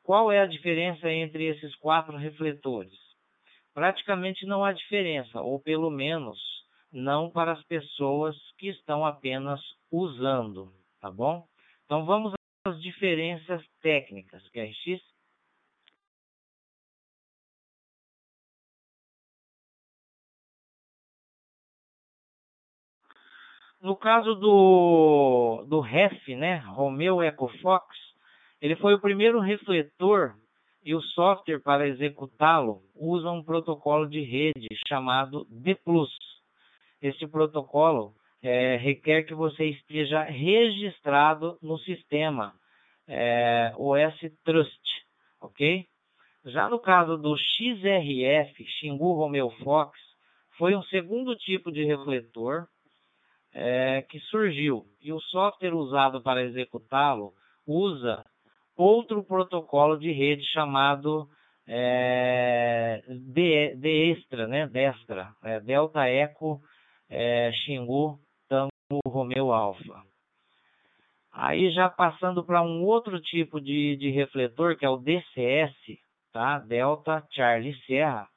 qual 0.03 0.31
é 0.31 0.39
a 0.39 0.47
diferença 0.47 1.11
entre 1.11 1.45
esses 1.45 1.75
quatro 1.75 2.15
refletores? 2.17 2.97
Praticamente 3.73 4.45
não 4.45 4.63
há 4.63 4.71
diferença, 4.71 5.41
ou 5.41 5.59
pelo 5.59 5.89
menos 5.89 6.39
não 6.91 7.29
para 7.29 7.51
as 7.51 7.63
pessoas 7.65 8.35
que 8.57 8.69
estão 8.69 9.05
apenas 9.05 9.61
usando, 9.91 10.71
tá 10.99 11.11
bom? 11.11 11.45
Então 11.85 12.05
vamos 12.05 12.33
às 12.65 12.81
diferenças 12.81 13.63
técnicas, 13.81 14.47
que 14.49 14.59
é 14.59 14.71
X 14.71 15.01
No 23.81 23.95
caso 23.95 24.35
do, 24.35 25.65
do 25.67 25.79
REF, 25.79 26.35
né, 26.35 26.57
Romeo 26.57 27.23
Echo 27.23 27.47
Fox, 27.61 27.95
ele 28.61 28.75
foi 28.75 28.93
o 28.93 28.99
primeiro 28.99 29.39
refletor 29.39 30.35
e 30.83 30.93
o 30.93 31.01
software 31.01 31.61
para 31.61 31.87
executá-lo 31.87 32.81
usa 32.93 33.31
um 33.31 33.41
protocolo 33.41 34.07
de 34.07 34.21
rede 34.21 34.67
chamado 34.85 35.47
D+. 35.49 35.77
Este 37.01 37.25
protocolo 37.25 38.13
é, 38.41 38.75
requer 38.75 39.23
que 39.23 39.33
você 39.33 39.65
esteja 39.65 40.23
registrado 40.23 41.57
no 41.61 41.77
sistema 41.79 42.53
é, 43.07 43.73
OS 43.77 44.19
Trust, 44.43 44.81
ok? 45.39 45.85
Já 46.45 46.69
no 46.69 46.79
caso 46.79 47.17
do 47.17 47.35
XRF, 47.37 48.65
Xingu 48.65 49.13
Romeo 49.13 49.49
Fox, 49.63 49.97
foi 50.57 50.75
um 50.75 50.83
segundo 50.83 51.33
tipo 51.37 51.71
de 51.71 51.85
refletor 51.85 52.67
é, 53.53 54.01
que 54.03 54.19
surgiu 54.19 54.85
e 55.01 55.11
o 55.11 55.19
software 55.19 55.73
usado 55.73 56.21
para 56.21 56.43
executá-lo 56.43 57.33
usa 57.65 58.23
outro 58.75 59.23
protocolo 59.23 59.97
de 59.97 60.11
rede 60.11 60.43
chamado 60.51 61.27
é, 61.67 63.03
de, 63.07 63.75
de 63.75 64.11
extra, 64.11 64.47
né? 64.47 64.67
Destra, 64.67 65.33
é, 65.43 65.59
Delta 65.59 66.09
Echo 66.09 66.59
é, 67.09 67.51
Xingu 67.51 68.19
Tango 68.47 68.69
Romeo 69.05 69.51
Alpha. 69.51 70.03
Aí 71.31 71.71
já 71.71 71.87
passando 71.87 72.43
para 72.43 72.61
um 72.61 72.83
outro 72.83 73.21
tipo 73.21 73.61
de, 73.61 73.95
de 73.97 74.09
refletor, 74.09 74.75
que 74.75 74.85
é 74.85 74.89
o 74.89 74.97
DCS, 74.97 75.75
tá? 76.33 76.59
Delta 76.59 77.23
Charlie 77.31 77.75
Sierra. 77.85 78.27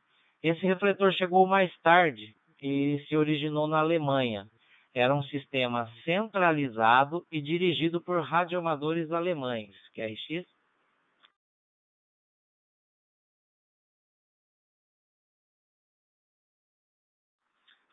Esse 0.42 0.66
refletor 0.66 1.12
chegou 1.12 1.46
mais 1.46 1.72
tarde 1.80 2.34
e 2.60 3.02
se 3.08 3.16
originou 3.16 3.66
na 3.66 3.78
Alemanha. 3.80 4.46
Era 4.94 5.14
um 5.14 5.22
sistema 5.22 5.90
centralizado 6.04 7.26
e 7.32 7.40
dirigido 7.40 8.00
por 8.00 8.20
radioamadores 8.22 9.10
alemães, 9.10 9.74
que 9.94 10.02
é. 10.02 10.12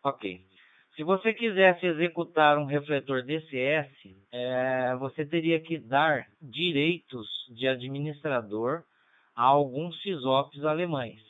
Ok. 0.03 0.45
Se 0.95 1.03
você 1.03 1.33
quisesse 1.33 1.85
executar 1.85 2.57
um 2.57 2.65
refletor 2.65 3.23
DCS, 3.23 3.89
é, 4.33 4.95
você 4.97 5.25
teria 5.25 5.61
que 5.61 5.77
dar 5.77 6.27
direitos 6.41 7.27
de 7.49 7.65
administrador 7.67 8.83
a 9.33 9.43
alguns 9.43 10.01
SysOps 10.01 10.65
alemães, 10.65 11.21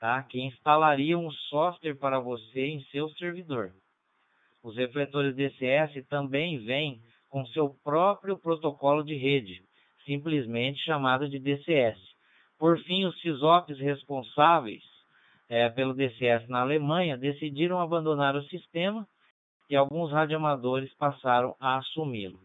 tá? 0.00 0.22
que 0.22 0.40
instalariam 0.40 1.26
um 1.26 1.30
software 1.30 1.96
para 1.96 2.18
você 2.18 2.64
em 2.66 2.82
seu 2.84 3.10
servidor. 3.10 3.74
Os 4.64 4.74
refletores 4.76 5.36
DCS 5.36 6.06
também 6.08 6.58
vêm 6.64 6.98
com 7.28 7.44
seu 7.48 7.76
próprio 7.84 8.38
protocolo 8.38 9.04
de 9.04 9.14
rede, 9.14 9.62
simplesmente 10.06 10.82
chamado 10.82 11.28
de 11.28 11.38
DCS. 11.38 11.98
Por 12.58 12.78
fim, 12.78 13.04
os 13.04 13.20
SysOps 13.20 13.78
responsáveis 13.78 14.82
é, 15.50 15.68
pelo 15.68 15.92
DCS 15.92 16.48
na 16.48 16.62
Alemanha 16.62 17.18
decidiram 17.18 17.78
abandonar 17.78 18.34
o 18.34 18.44
sistema 18.44 19.06
e 19.68 19.76
alguns 19.76 20.10
radioamadores 20.10 20.94
passaram 20.94 21.54
a 21.60 21.76
assumi-lo. 21.76 22.40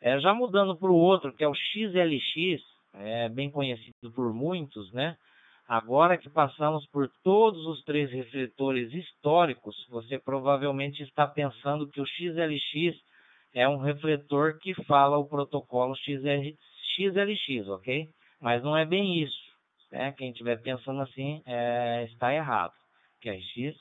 É, 0.00 0.20
já 0.20 0.32
mudando 0.32 0.76
para 0.76 0.90
o 0.90 0.96
outro, 0.96 1.32
que 1.32 1.42
é 1.42 1.48
o 1.48 1.54
XLX, 1.54 2.62
é, 2.94 3.28
bem 3.28 3.50
conhecido 3.50 4.12
por 4.14 4.32
muitos, 4.32 4.92
né? 4.92 5.16
Agora 5.68 6.16
que 6.16 6.30
passamos 6.30 6.86
por 6.86 7.08
todos 7.24 7.66
os 7.66 7.82
três 7.82 8.10
refletores 8.12 8.92
históricos, 8.92 9.74
você 9.88 10.16
provavelmente 10.16 11.02
está 11.02 11.26
pensando 11.26 11.88
que 11.88 12.00
o 12.00 12.06
XLX 12.06 12.96
é 13.52 13.68
um 13.68 13.78
refletor 13.78 14.58
que 14.58 14.74
fala 14.84 15.18
o 15.18 15.26
protocolo 15.26 15.96
XR, 15.96 16.54
XLX, 16.94 17.68
ok? 17.68 18.08
Mas 18.40 18.62
não 18.62 18.76
é 18.76 18.84
bem 18.86 19.20
isso. 19.20 19.46
Né? 19.90 20.12
Quem 20.12 20.30
estiver 20.30 20.60
pensando 20.62 21.00
assim 21.00 21.42
é, 21.44 22.04
está 22.04 22.32
errado. 22.32 22.74
Que 23.20 23.30
é 23.30 23.40
X. 23.40 23.76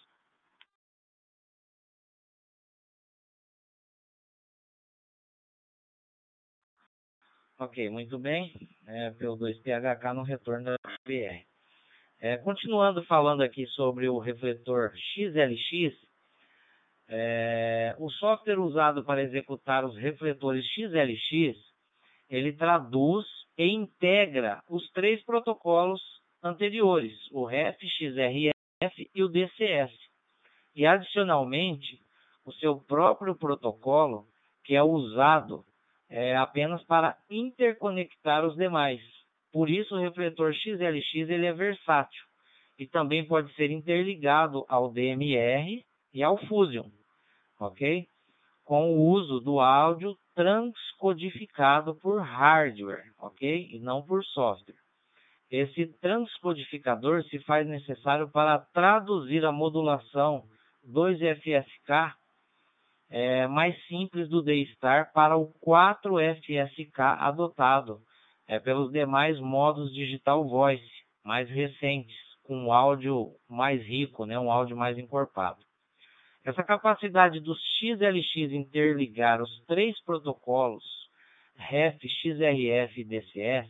Ok, 7.60 7.90
muito 7.90 8.18
bem. 8.18 8.52
É, 8.88 9.12
P2PHK 9.12 10.14
no 10.14 10.24
retorno 10.24 10.66
da 10.66 10.78
BR. 11.06 11.55
É, 12.20 12.38
continuando 12.38 13.04
falando 13.04 13.42
aqui 13.42 13.68
sobre 13.68 14.08
o 14.08 14.20
refletor 14.20 14.92
XLX, 14.96 15.96
é, 17.08 17.96
o 18.00 18.10
software 18.10 18.60
usado 18.60 19.04
para 19.04 19.22
executar 19.22 19.86
os 19.86 19.96
refletores 19.98 20.66
XLX, 20.74 21.58
ele 22.30 22.54
traduz 22.54 23.26
e 23.58 23.68
integra 23.68 24.64
os 24.68 24.90
três 24.92 25.24
protocolos 25.24 26.02
anteriores, 26.42 27.14
o 27.32 27.46
REF, 27.46 27.78
XRF 27.88 28.54
e 29.14 29.24
o 29.24 29.30
DCS. 29.30 29.94
E 30.76 30.86
adicionalmente, 30.86 32.00
o 32.46 32.52
seu 32.54 32.80
próprio 32.80 33.36
protocolo, 33.36 34.28
que 34.64 34.76
é 34.76 34.84
usado 34.84 35.64
é, 36.10 36.36
apenas 36.36 36.84
para 36.84 37.18
interconectar 37.30 38.46
os 38.46 38.56
demais. 38.56 39.02
Por 39.56 39.70
isso, 39.70 39.96
o 39.96 40.02
refletor 40.02 40.54
XLX 40.54 41.30
ele 41.30 41.46
é 41.46 41.54
versátil 41.54 42.22
e 42.78 42.86
também 42.86 43.26
pode 43.26 43.54
ser 43.54 43.72
interligado 43.72 44.66
ao 44.68 44.92
DMR 44.92 45.82
e 46.14 46.22
ao 46.22 46.38
Fusion, 46.46 46.90
ok? 47.58 48.06
Com 48.66 48.94
o 48.94 49.10
uso 49.12 49.40
do 49.40 49.62
áudio 49.62 50.18
transcodificado 50.36 51.96
por 51.96 52.22
hardware, 52.22 53.14
ok? 53.18 53.70
E 53.72 53.80
não 53.80 54.02
por 54.02 54.26
software. 54.26 54.76
esse 55.50 55.88
transcodificador 56.02 57.24
se 57.24 57.40
faz 57.40 57.66
necessário 57.66 58.30
para 58.30 58.60
traduzir 58.74 59.46
a 59.46 59.54
modulação 59.54 60.44
2FSK 60.86 62.14
é, 63.10 63.48
mais 63.48 63.74
simples 63.88 64.28
do 64.28 64.42
D-Star 64.42 65.14
para 65.14 65.38
o 65.38 65.54
4FSK 65.66 67.00
adotado 67.00 68.02
é, 68.48 68.60
pelos 68.60 68.92
demais 68.92 69.40
modos 69.40 69.94
Digital 69.94 70.48
Voice 70.48 70.84
mais 71.24 71.50
recentes, 71.50 72.16
com 72.44 72.56
um 72.56 72.72
áudio 72.72 73.32
mais 73.50 73.82
rico, 73.82 74.26
né, 74.26 74.38
um 74.40 74.52
áudio 74.52 74.78
mais 74.78 74.98
encorpado. 74.98 75.66
Essa 76.44 76.64
capacidade 76.64 77.40
dos 77.40 77.60
XLX 77.80 78.52
interligar 78.52 79.42
os 79.42 79.66
três 79.66 80.00
protocolos 80.04 80.84
REF, 81.58 81.98
XRF 82.08 83.02
e 83.02 83.04
DCS 83.04 83.70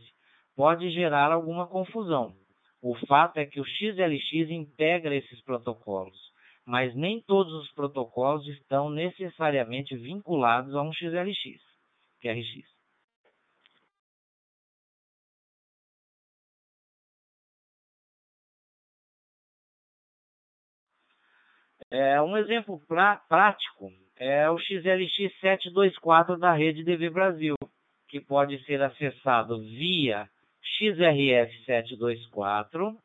pode 0.55 0.89
gerar 0.91 1.32
alguma 1.32 1.67
confusão. 1.67 2.36
O 2.82 2.95
fato 3.07 3.38
é 3.38 3.45
que 3.45 3.61
o 3.61 3.65
XLX 3.65 4.49
integra 4.49 5.15
esses 5.15 5.41
protocolos, 5.41 6.17
mas 6.65 6.93
nem 6.95 7.21
todos 7.21 7.53
os 7.53 7.71
protocolos 7.71 8.45
estão 8.47 8.89
necessariamente 8.89 9.95
vinculados 9.95 10.76
a 10.76 10.82
um 10.82 10.91
XLX, 10.91 11.61
QRX. 12.21 12.74
É, 21.92 22.22
um 22.22 22.38
exemplo 22.38 22.82
pra, 22.88 23.18
prático 23.30 23.92
é 24.18 24.50
o 24.50 24.58
XLX 24.58 25.40
724 25.40 26.38
da 26.38 26.54
rede 26.54 26.84
DV 26.84 27.10
Brasil, 27.10 27.56
que 28.08 28.20
pode 28.20 28.64
ser 28.66 28.82
acessado 28.82 29.60
via 29.60 30.28
XRF 30.62 31.66
724, 31.66 32.98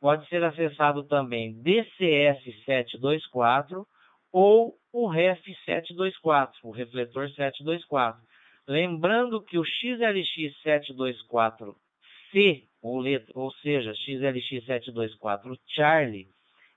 pode 0.00 0.28
ser 0.28 0.44
acessado 0.44 1.04
também 1.04 1.54
DCS 1.62 2.42
724 2.64 3.86
ou 4.32 4.76
o 4.92 5.08
REF 5.08 5.42
724, 5.64 6.60
o 6.64 6.70
refletor 6.70 7.30
724. 7.30 8.20
Lembrando 8.66 9.42
que 9.42 9.58
o 9.58 9.64
XLX 9.64 10.54
724C, 10.64 12.64
ou, 12.82 12.98
letra, 12.98 13.32
ou 13.34 13.50
seja, 13.52 13.94
XLX 13.94 14.66
724 14.66 15.58
Charlie, 15.66 16.28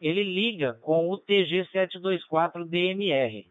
ele 0.06 0.24
liga 0.24 0.74
com 0.82 1.10
o 1.10 1.18
TG724DMR. 1.18 3.48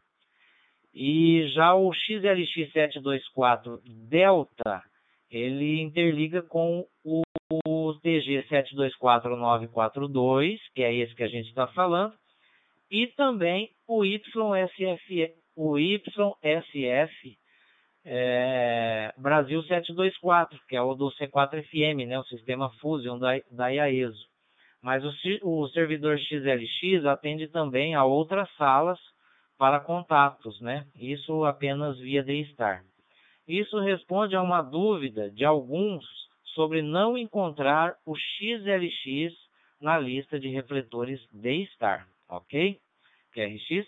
E 0.95 1.49
já 1.49 1.75
o 1.75 1.91
XLX724 1.91 3.81
Delta, 4.09 4.85
ele 5.29 5.81
interliga 5.81 6.41
com 6.43 6.87
o, 7.03 7.23
o 7.67 7.99
TG724942, 8.05 10.61
que 10.73 10.85
é 10.85 10.95
esse 10.95 11.13
que 11.17 11.25
a 11.25 11.29
gente 11.29 11.49
está 11.49 11.67
falando, 11.67 12.15
e 12.89 13.09
também 13.09 13.73
o 13.89 14.05
YSF, 14.05 15.35
o 15.57 15.77
YSF 15.77 17.37
é, 18.05 19.13
Brasil 19.19 19.61
724, 19.65 20.57
que 20.69 20.77
é 20.77 20.83
o 20.83 20.95
do 20.95 21.11
C4FM, 21.11 22.07
né, 22.07 22.17
o 22.17 22.25
sistema 22.25 22.71
Fusion 22.81 23.19
da, 23.19 23.41
da 23.51 23.71
IAESO. 23.71 24.33
Mas 24.85 25.03
o, 25.03 25.63
o 25.63 25.69
servidor 25.71 26.19
XLX 26.19 27.07
atende 27.07 27.49
também 27.49 27.95
a 27.95 28.05
outras 28.05 28.55
salas 28.55 29.01
para 29.57 29.81
contatos, 29.81 30.61
né? 30.61 30.87
Isso 30.95 31.43
apenas 31.47 31.99
via 31.99 32.23
D-Star. 32.23 32.85
Isso 33.49 33.81
responde 33.81 34.37
a 34.37 34.43
uma 34.43 34.61
dúvida 34.61 35.31
de 35.31 35.43
alguns 35.43 36.05
sobre 36.55 36.83
não 36.83 37.17
encontrar 37.17 37.97
o 38.05 38.15
XLX 38.15 39.33
na 39.81 39.99
lista 39.99 40.39
de 40.39 40.49
refletores 40.49 41.19
D-Star, 41.33 42.07
ok? 42.29 42.79
QRX. 43.33 43.87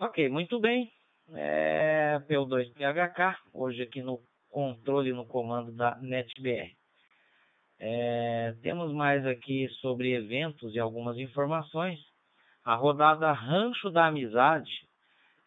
Ok, 0.00 0.28
muito 0.28 0.58
bem 0.58 0.90
é, 1.36 2.20
P2PHK, 2.28 3.36
hoje 3.52 3.82
aqui 3.82 4.02
no 4.02 4.20
controle 4.50 5.12
no 5.12 5.26
comando 5.26 5.72
da 5.72 5.96
NetBR. 6.00 6.72
É, 7.78 8.54
temos 8.62 8.92
mais 8.92 9.26
aqui 9.26 9.68
sobre 9.80 10.14
eventos 10.14 10.74
e 10.74 10.78
algumas 10.78 11.18
informações. 11.18 11.98
A 12.64 12.74
rodada 12.74 13.32
Rancho 13.32 13.90
da 13.90 14.06
Amizade 14.06 14.70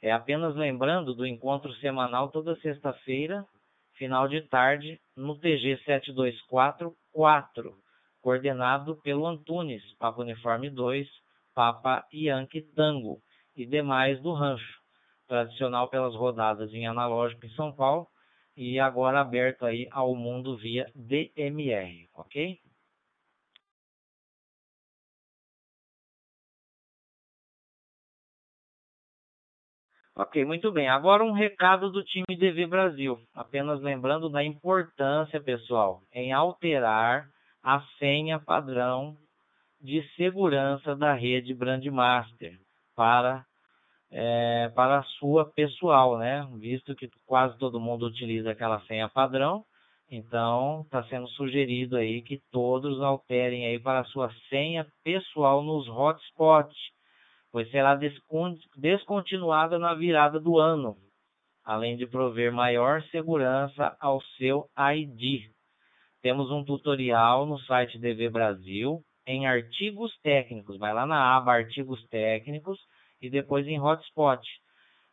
é 0.01 0.11
apenas 0.11 0.55
lembrando 0.55 1.15
do 1.15 1.25
encontro 1.25 1.73
semanal 1.75 2.29
toda 2.29 2.59
sexta-feira, 2.59 3.45
final 3.93 4.27
de 4.27 4.41
tarde, 4.41 4.99
no 5.15 5.39
TG 5.39 5.77
7244, 5.85 7.73
coordenado 8.21 8.97
pelo 8.97 9.25
Antunes, 9.25 9.81
Papa 9.97 10.21
Uniforme 10.21 10.69
2, 10.69 11.07
Papa 11.55 12.05
Yankee 12.13 12.61
Tango 12.75 13.19
e 13.55 13.65
demais 13.65 14.21
do 14.21 14.33
rancho 14.33 14.76
tradicional 15.27 15.89
pelas 15.89 16.15
rodadas 16.15 16.73
em 16.73 16.87
analógico 16.87 17.45
em 17.45 17.49
São 17.49 17.71
Paulo 17.71 18.07
e 18.55 18.79
agora 18.79 19.21
aberto 19.21 19.65
aí 19.65 19.87
ao 19.91 20.15
mundo 20.15 20.57
via 20.57 20.85
DMR, 20.95 22.09
ok? 22.15 22.59
Ok, 30.15 30.43
muito 30.45 30.71
bem. 30.71 30.89
Agora 30.89 31.23
um 31.23 31.31
recado 31.31 31.91
do 31.91 32.03
time 32.03 32.25
DV 32.35 32.65
Brasil. 32.65 33.19
Apenas 33.35 33.79
lembrando 33.81 34.29
da 34.29 34.43
importância, 34.43 35.39
pessoal, 35.39 36.01
em 36.11 36.33
alterar 36.33 37.29
a 37.63 37.81
senha 37.99 38.39
padrão 38.39 39.15
de 39.81 40.03
segurança 40.15 40.95
da 40.95 41.13
rede 41.13 41.53
Brandmaster 41.53 42.59
para 42.95 43.46
é, 44.11 44.71
para 44.75 44.99
a 44.99 45.03
sua 45.03 45.45
pessoal, 45.45 46.17
né? 46.17 46.47
Visto 46.55 46.95
que 46.95 47.09
quase 47.25 47.57
todo 47.57 47.79
mundo 47.79 48.05
utiliza 48.05 48.51
aquela 48.51 48.79
senha 48.81 49.09
padrão, 49.09 49.65
então 50.09 50.81
está 50.81 51.03
sendo 51.05 51.27
sugerido 51.29 51.97
aí 51.97 52.21
que 52.21 52.41
todos 52.51 53.01
alterem 53.01 53.65
aí 53.65 53.79
para 53.79 53.99
a 53.99 54.05
sua 54.05 54.31
senha 54.49 54.87
pessoal 55.03 55.61
nos 55.61 55.87
hotspots, 55.87 56.77
pois 57.51 57.69
será 57.69 57.99
descontinuada 58.77 59.77
na 59.77 59.93
virada 59.93 60.39
do 60.39 60.57
ano, 60.57 60.95
além 61.63 61.97
de 61.97 62.07
prover 62.07 62.53
maior 62.53 63.03
segurança 63.11 63.97
ao 63.99 64.21
seu 64.37 64.69
ID. 64.77 65.49
Temos 66.21 66.49
um 66.51 66.63
tutorial 66.63 67.45
no 67.45 67.59
site 67.59 67.99
DV 67.99 68.29
Brasil 68.29 69.01
em 69.25 69.45
artigos 69.45 70.17
técnicos. 70.21 70.77
Vai 70.77 70.93
lá 70.93 71.05
na 71.05 71.35
aba 71.35 71.53
artigos 71.53 72.05
técnicos 72.07 72.79
e 73.21 73.29
depois 73.29 73.67
em 73.67 73.79
hotspot. 73.79 74.41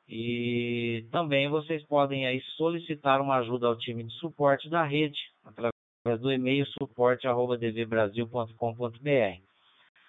E 0.09 1.07
também 1.11 1.49
vocês 1.49 1.85
podem 1.87 2.27
aí 2.27 2.41
solicitar 2.57 3.21
uma 3.21 3.37
ajuda 3.37 3.67
ao 3.67 3.77
time 3.77 4.05
de 4.05 4.13
suporte 4.15 4.69
da 4.69 4.85
rede 4.85 5.19
através 5.45 5.75
do 6.21 6.31
e-mail 6.31 6.67
suporte@dvbrasil.com.br. 6.79 9.43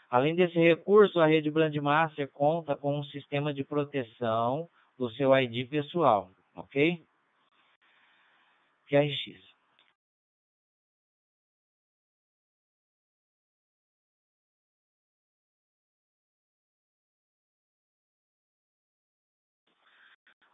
Além 0.09 0.35
desse 0.35 0.59
recurso, 0.59 1.19
a 1.19 1.27
rede 1.27 1.49
Brandmaster 1.49 2.29
conta 2.31 2.75
com 2.75 2.99
um 2.99 3.03
sistema 3.05 3.53
de 3.53 3.63
proteção 3.63 4.67
do 4.97 5.09
seu 5.11 5.33
ID 5.37 5.69
pessoal, 5.69 6.29
ok? 6.55 7.01
QRX. 8.87 9.44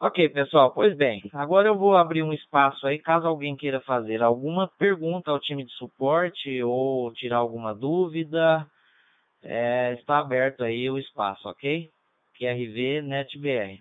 Ok, 0.04 0.30
pessoal, 0.30 0.72
pois 0.74 0.98
bem, 0.98 1.22
agora 1.32 1.68
eu 1.68 1.78
vou 1.78 1.96
abrir 1.96 2.24
um 2.24 2.34
espaço 2.34 2.88
aí, 2.88 2.98
caso 2.98 3.28
alguém 3.28 3.56
queira 3.56 3.80
fazer 3.82 4.24
alguma 4.24 4.68
pergunta 4.80 5.30
ao 5.30 5.40
time 5.40 5.64
de 5.64 5.72
suporte 5.74 6.64
ou 6.64 7.14
tirar 7.14 7.38
alguma 7.38 7.72
dúvida, 7.76 8.66
é, 9.44 9.94
está 9.94 10.18
aberto 10.18 10.64
aí 10.64 10.90
o 10.90 10.98
espaço, 10.98 11.48
ok? 11.48 11.88
QRV 12.36 13.04
NetBR. 13.04 13.78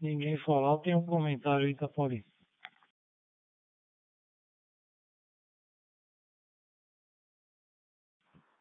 Ninguém 0.00 0.36
falar, 0.38 0.78
tem 0.78 0.94
um 0.94 1.04
comentário 1.04 1.66
aí, 1.66 1.74
tá, 1.74 1.88
Paulinho? 1.88 2.24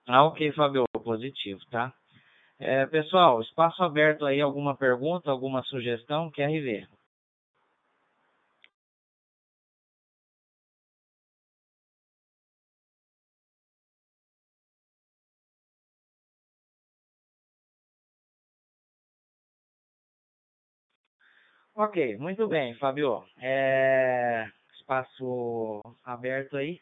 Ah, 0.08 0.26
ok, 0.26 0.52
Fabio, 0.54 0.84
positivo, 1.04 1.60
tá? 1.70 1.94
É, 2.60 2.86
pessoal, 2.88 3.42
espaço 3.42 3.84
aberto 3.84 4.26
aí, 4.26 4.42
alguma 4.42 4.76
pergunta, 4.76 5.32
alguma 5.32 5.64
sugestão, 5.64 6.32
quer 6.32 6.50
ver? 6.50 6.88
Ok, 21.76 22.18
muito 22.18 22.48
bem, 22.48 22.76
Fabio. 22.76 23.24
É, 23.40 24.48
espaço 24.76 25.82
aberto 26.04 26.56
aí, 26.56 26.80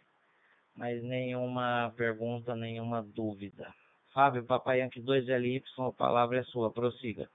mas 0.76 1.02
nenhuma 1.04 1.94
pergunta, 1.96 2.56
nenhuma 2.56 3.02
dúvida. 3.02 3.74
Fábio, 4.14 4.44
Papai 4.46 4.82
Yankee 4.82 5.02
2LY, 5.02 5.64
a 5.80 5.92
palavra 5.94 6.40
é 6.40 6.44
sua, 6.44 6.72
prossiga. 6.74 7.30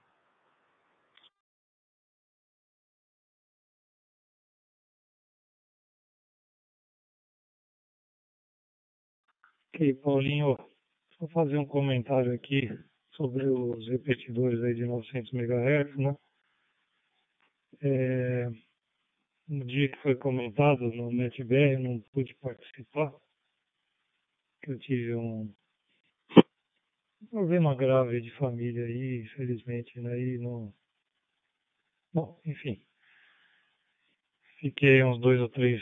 Ok, 9.73 9.93
Paulinho, 9.95 10.55
só 11.17 11.27
fazer 11.29 11.57
um 11.57 11.65
comentário 11.65 12.33
aqui 12.33 12.69
sobre 13.13 13.47
os 13.47 13.87
repetidores 13.89 14.63
aí 14.63 14.75
de 14.75 14.85
900 14.85 15.33
MHz, 15.33 15.97
né? 15.97 16.15
É, 17.81 18.49
no 19.47 19.65
dia 19.65 19.89
que 19.89 20.01
foi 20.01 20.15
comentado 20.15 20.81
no 20.91 21.11
NetBR, 21.11 21.77
não 21.81 21.99
pude 22.11 22.33
participar, 22.35 23.13
que 24.61 24.71
eu 24.71 24.79
tive 24.79 25.15
um 25.15 25.53
problema 27.29 27.75
grave 27.75 28.21
de 28.21 28.31
família 28.31 28.85
aí, 28.85 29.21
infelizmente, 29.21 29.99
né? 29.99 30.19
E 30.19 30.37
não... 30.37 30.73
Bom, 32.13 32.39
enfim. 32.45 32.81
Fiquei 34.59 35.03
uns 35.03 35.19
dois 35.19 35.39
ou 35.39 35.49
três 35.49 35.81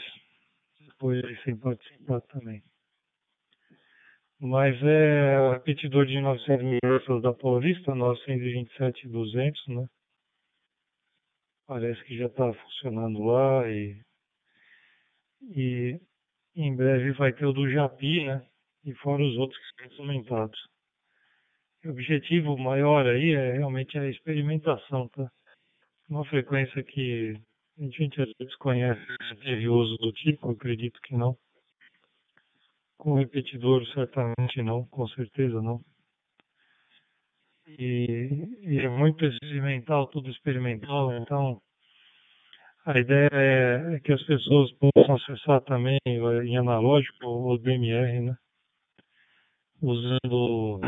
depois 0.80 1.22
sem 1.42 1.56
participar 1.56 2.20
também. 2.22 2.62
Mas 4.38 4.80
é 4.82 5.50
repetidor 5.52 6.04
de 6.04 6.20
900 6.20 6.64
mil 6.64 7.20
da 7.22 7.32
Paulista, 7.32 7.94
927,200, 7.94 9.66
né? 9.68 9.88
Parece 11.66 12.02
que 12.04 12.16
já 12.16 12.26
está 12.26 12.52
funcionando 12.52 13.24
lá 13.24 13.68
e, 13.68 14.00
e 15.42 16.00
em 16.54 16.76
breve 16.76 17.12
vai 17.12 17.32
ter 17.32 17.44
o 17.44 17.52
do 17.52 17.68
Japi, 17.68 18.24
né? 18.24 18.46
E 18.84 18.94
fora 18.94 19.22
os 19.22 19.36
outros 19.36 19.60
que 19.72 19.88
são 19.88 19.96
comentados. 19.98 20.58
O 21.84 21.90
objetivo 21.90 22.56
maior 22.56 23.06
aí 23.06 23.32
é 23.32 23.52
realmente 23.54 23.98
a 23.98 24.08
experimentação, 24.08 25.08
tá? 25.08 25.30
Uma 26.08 26.24
frequência 26.24 26.82
que 26.84 27.34
a 27.78 27.82
gente 27.82 28.22
às 28.22 28.32
vezes 28.38 28.54
conhece, 28.56 29.04
teve 29.42 29.68
uso 29.68 29.96
do 29.98 30.12
tipo, 30.12 30.50
acredito 30.50 31.00
que 31.02 31.14
não. 31.14 31.36
Com 32.96 33.14
repetidor, 33.14 33.84
certamente 33.88 34.62
não, 34.62 34.86
com 34.86 35.06
certeza 35.08 35.60
não. 35.60 35.80
E, 37.66 38.58
e, 38.62 38.78
é 38.78 38.88
muito 38.88 39.24
experimental, 39.26 40.06
tudo 40.06 40.30
experimental, 40.30 41.12
então 41.16 41.60
a 42.84 42.98
ideia 42.98 43.28
é, 43.32 43.94
é 43.96 44.00
que 44.00 44.12
as 44.12 44.22
pessoas 44.22 44.70
possam 44.74 45.16
acessar 45.16 45.60
também 45.62 45.98
em 46.06 46.56
analógico 46.56 47.26
o 47.26 47.58
DMR, 47.58 48.20
né? 48.20 48.36
Usando 49.82 50.80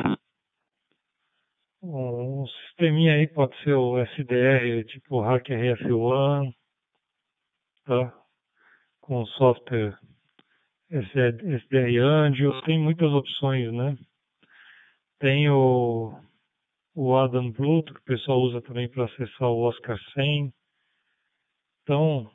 um 1.82 2.46
sisteminha 2.46 3.14
aí, 3.14 3.26
pode 3.26 3.56
ser 3.64 3.74
o 3.74 3.98
SDR, 3.98 4.84
tipo 4.86 5.20
Hacker 5.20 5.76
RF1, 5.76 6.54
tá? 7.84 8.14
Com 9.00 9.26
software 9.26 9.98
SDR 10.90 11.98
Angel, 12.00 12.62
tem 12.62 12.78
muitas 12.78 13.10
opções, 13.10 13.72
né? 13.72 13.98
Tem 15.18 15.50
o 15.50 16.27
o 17.00 17.16
Adam 17.16 17.52
Pluto, 17.52 17.94
que 17.94 18.00
o 18.00 18.04
pessoal 18.04 18.40
usa 18.40 18.60
também 18.60 18.88
para 18.90 19.04
acessar 19.04 19.48
o 19.48 19.60
Oscar 19.60 19.96
100. 20.14 20.52
Então, 21.82 22.28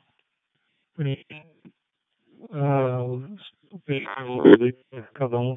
cada 5.12 5.38
um 5.38 5.54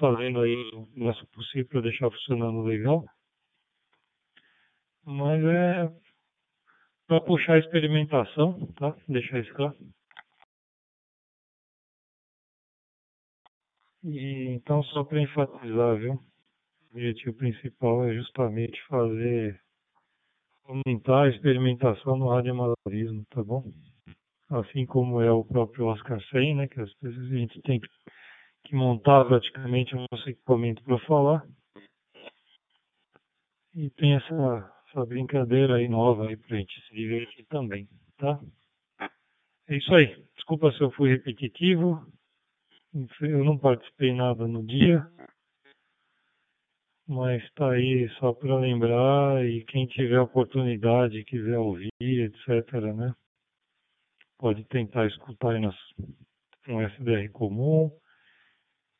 fazendo 0.00 0.40
aí 0.40 0.56
o 0.74 0.88
nosso 0.96 1.24
possível 1.28 1.68
para 1.68 1.82
deixar 1.82 2.10
funcionando 2.10 2.62
legal. 2.62 3.04
Mas 5.04 5.44
é 5.44 5.88
para 7.06 7.20
puxar 7.20 7.52
a 7.54 7.58
experimentação, 7.58 8.66
tá? 8.72 8.96
Deixar 9.06 9.38
isso 9.38 9.54
claro. 9.54 9.76
E, 14.02 14.48
então, 14.56 14.82
só 14.82 15.04
para 15.04 15.22
enfatizar, 15.22 15.96
viu? 15.98 16.33
Objetivo 16.94 17.34
principal 17.34 18.04
é 18.04 18.14
justamente 18.14 18.80
fazer 18.86 19.60
aumentar 20.62 21.24
a 21.24 21.28
experimentação 21.28 22.16
no 22.16 22.28
radioamadorismo, 22.28 23.26
tá 23.30 23.42
bom? 23.42 23.64
Assim 24.48 24.86
como 24.86 25.20
é 25.20 25.28
o 25.28 25.44
próprio 25.44 25.86
Oscar 25.86 26.22
100, 26.30 26.54
né? 26.54 26.68
Que 26.68 26.80
às 26.80 26.92
vezes 27.02 27.32
a 27.32 27.36
gente 27.36 27.60
tem 27.62 27.80
que 27.80 28.76
montar 28.76 29.24
praticamente 29.24 29.96
o 29.96 30.06
nosso 30.08 30.30
equipamento 30.30 30.84
para 30.84 30.96
falar. 31.00 31.44
E 33.74 33.90
tem 33.90 34.14
essa, 34.14 34.72
essa 34.88 35.04
brincadeira 35.04 35.74
aí 35.74 35.88
nova 35.88 36.28
aí 36.28 36.36
pra 36.36 36.56
gente 36.56 36.80
se 36.86 36.94
divertir 36.94 37.44
também, 37.46 37.88
tá? 38.18 38.40
É 39.66 39.76
isso 39.76 39.92
aí. 39.92 40.14
Desculpa 40.36 40.70
se 40.70 40.80
eu 40.80 40.92
fui 40.92 41.10
repetitivo. 41.10 42.06
Eu 43.20 43.44
não 43.44 43.58
participei 43.58 44.14
nada 44.14 44.46
no 44.46 44.64
dia 44.64 45.04
mas 47.06 47.42
está 47.44 47.70
aí 47.70 48.08
só 48.18 48.32
para 48.32 48.58
lembrar 48.58 49.44
e 49.44 49.64
quem 49.64 49.86
tiver 49.86 50.20
oportunidade, 50.20 51.24
quiser 51.24 51.58
ouvir, 51.58 51.90
etc, 52.00 52.72
né? 52.94 53.14
Pode 54.38 54.64
tentar 54.64 55.06
escutar 55.06 55.50
aí 55.50 55.60
nas, 55.60 55.76
um 56.68 56.80
SDR 56.80 57.30
comum. 57.30 57.90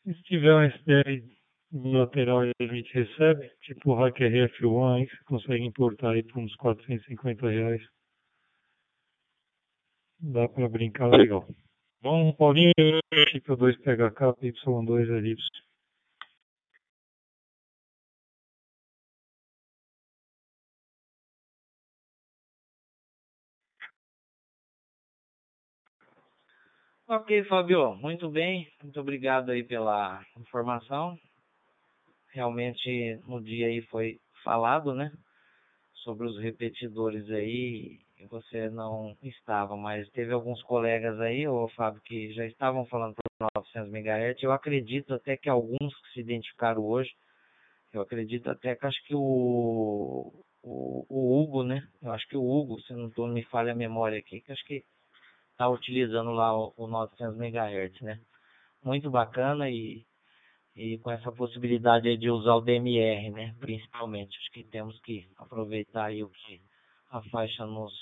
E 0.07 0.15
se 0.15 0.23
tiver 0.25 0.55
um 0.55 0.63
SDR 0.63 1.25
lateral 1.73 2.45
e 2.47 2.53
a 2.61 2.67
gente 2.67 2.93
recebe, 2.93 3.51
tipo 3.63 3.93
o 3.93 3.95
Hacker 3.95 4.31
RF1 4.31 4.97
aí, 4.97 5.09
você 5.09 5.25
consegue 5.25 5.65
importar 5.65 6.11
aí 6.11 6.23
por 6.23 6.39
uns 6.39 6.55
450 6.57 7.49
reais. 7.49 7.83
Dá 10.21 10.49
para 10.49 10.69
brincar 10.69 11.09
legal. 11.09 11.47
Bom, 12.01 12.33
Paulinho, 12.35 12.73
tipo 13.33 13.57
2PHK, 13.57 14.37
Y2LY. 14.43 15.37
Ok, 27.07 27.45
Fabio, 27.45 27.95
muito 27.97 28.31
bem, 28.31 28.67
muito 28.83 28.99
obrigado 28.99 29.51
aí 29.51 29.63
pela 29.63 30.25
informação. 30.39 31.19
Realmente 32.33 33.21
no 33.29 33.43
dia 33.43 33.67
aí 33.67 33.83
foi 33.83 34.19
falado, 34.43 34.95
né, 34.95 35.13
sobre 36.03 36.27
os 36.27 36.39
repetidores 36.39 37.29
aí, 37.29 37.99
você 38.31 38.71
não 38.71 39.15
estava, 39.23 39.77
mas 39.77 40.09
teve 40.13 40.33
alguns 40.33 40.63
colegas 40.63 41.21
aí, 41.21 41.47
ô 41.47 41.69
Fábio, 41.77 42.01
que 42.01 42.33
já 42.33 42.47
estavam 42.47 42.87
falando 42.87 43.15
por 43.15 43.49
900 43.55 43.93
MHz. 43.93 44.43
Eu 44.43 44.53
acredito 44.53 45.13
até 45.13 45.37
que 45.37 45.51
alguns 45.51 45.95
que 46.01 46.13
se 46.15 46.21
identificaram 46.21 46.83
hoje, 46.83 47.11
eu 47.93 48.01
acredito 48.01 48.49
até 48.49 48.75
que 48.75 48.87
acho 48.87 49.05
que 49.07 49.15
o, 49.15 50.33
o, 50.63 51.07
o 51.11 51.43
Hugo, 51.43 51.65
né, 51.65 51.87
eu 52.03 52.13
acho 52.13 52.27
que 52.29 52.37
o 52.37 52.43
Hugo, 52.43 52.81
se 52.81 52.95
não, 52.95 53.11
tô, 53.11 53.27
me 53.27 53.45
falha 53.45 53.73
a 53.73 53.77
memória 53.77 54.19
aqui, 54.19 54.41
que 54.41 54.51
acho 54.51 54.65
que 54.65 54.83
está 55.65 55.69
utilizando 55.69 56.31
lá 56.31 56.57
o, 56.57 56.75
o 56.77 56.87
900 56.87 57.37
MHz, 57.39 58.01
né? 58.03 58.21
Muito 58.85 59.11
bacana 59.11 59.71
e, 59.71 60.05
e 60.77 60.99
com 60.99 61.11
essa 61.11 61.33
possibilidade 61.33 62.17
de 62.17 62.31
usar 62.31 62.55
o 62.57 62.61
DMR, 62.61 63.31
né? 63.31 63.55
Principalmente, 63.59 64.37
acho 64.37 64.51
que 64.53 64.65
temos 64.65 64.99
que 65.01 65.27
aproveitar 65.39 66.07
aí 66.07 66.23
o 66.23 66.29
que 66.29 66.61
a 67.11 67.23
faixa 67.31 67.65
nos 67.65 67.93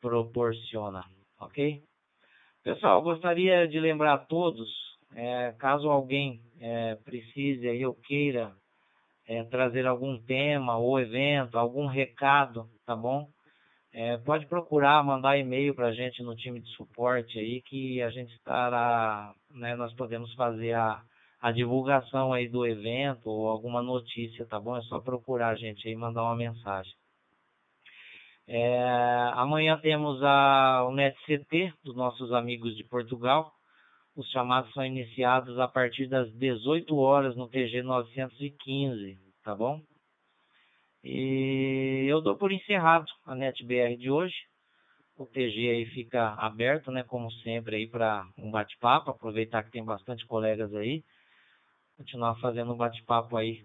proporciona, 0.00 1.04
ok? 1.40 1.82
Pessoal, 2.62 3.02
gostaria 3.02 3.66
de 3.66 3.80
lembrar 3.80 4.14
a 4.14 4.18
todos, 4.18 4.68
é, 5.14 5.52
caso 5.58 5.88
alguém 5.88 6.40
é, 6.60 6.94
precise 6.96 7.66
aí 7.66 7.84
ou 7.84 7.94
queira 7.94 8.54
é, 9.26 9.42
trazer 9.44 9.86
algum 9.86 10.18
tema 10.22 10.76
ou 10.76 11.00
evento, 11.00 11.58
algum 11.58 11.86
recado, 11.86 12.68
tá 12.86 12.94
bom? 12.94 13.28
É, 13.92 14.16
pode 14.18 14.46
procurar, 14.46 15.02
mandar 15.02 15.36
e-mail 15.36 15.74
para 15.74 15.88
a 15.88 15.92
gente 15.92 16.22
no 16.22 16.36
time 16.36 16.60
de 16.60 16.68
suporte 16.70 17.38
aí, 17.38 17.60
que 17.62 18.00
a 18.00 18.10
gente 18.10 18.32
estará, 18.34 19.34
né, 19.50 19.74
nós 19.74 19.92
podemos 19.94 20.32
fazer 20.34 20.74
a, 20.74 21.02
a 21.40 21.50
divulgação 21.50 22.32
aí 22.32 22.48
do 22.48 22.64
evento 22.64 23.28
ou 23.28 23.48
alguma 23.48 23.82
notícia, 23.82 24.46
tá 24.46 24.60
bom? 24.60 24.76
É 24.76 24.82
só 24.82 25.00
procurar 25.00 25.48
a 25.48 25.54
gente 25.56 25.88
aí 25.88 25.94
e 25.94 25.96
mandar 25.96 26.22
uma 26.22 26.36
mensagem. 26.36 26.92
É, 28.46 29.30
amanhã 29.34 29.78
temos 29.78 30.22
a, 30.22 30.84
o 30.88 30.92
NetCT 30.92 31.72
dos 31.84 31.96
nossos 31.96 32.32
amigos 32.32 32.76
de 32.76 32.84
Portugal. 32.84 33.52
Os 34.16 34.28
chamados 34.30 34.72
são 34.72 34.84
iniciados 34.84 35.58
a 35.58 35.66
partir 35.66 36.08
das 36.08 36.32
18 36.34 36.96
horas 36.96 37.36
no 37.36 37.48
TG 37.48 37.82
915, 37.82 39.18
tá 39.44 39.54
bom? 39.54 39.80
E 41.02 42.06
eu 42.08 42.20
dou 42.20 42.36
por 42.36 42.52
encerrado 42.52 43.06
a 43.24 43.34
NetBR 43.34 43.96
de 43.96 44.10
hoje. 44.10 44.34
O 45.16 45.26
TG 45.26 45.70
aí 45.70 45.86
fica 45.86 46.34
aberto, 46.34 46.90
né, 46.90 47.02
como 47.02 47.30
sempre 47.42 47.76
aí 47.76 47.86
para 47.86 48.26
um 48.38 48.50
bate-papo, 48.50 49.10
aproveitar 49.10 49.62
que 49.62 49.70
tem 49.70 49.84
bastante 49.84 50.26
colegas 50.26 50.74
aí, 50.74 51.04
continuar 51.96 52.38
fazendo 52.40 52.72
um 52.72 52.76
bate-papo 52.76 53.36
aí 53.36 53.62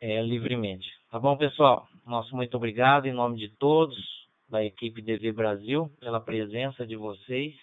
é, 0.00 0.20
livremente. 0.22 0.86
Tá 1.10 1.18
bom, 1.20 1.36
pessoal? 1.36 1.86
Nosso 2.04 2.34
muito 2.34 2.56
obrigado 2.56 3.06
em 3.06 3.12
nome 3.12 3.38
de 3.38 3.48
todos 3.56 3.96
da 4.48 4.64
equipe 4.64 5.00
DV 5.00 5.32
Brasil 5.32 5.88
pela 6.00 6.20
presença 6.20 6.86
de 6.86 6.96
vocês. 6.96 7.54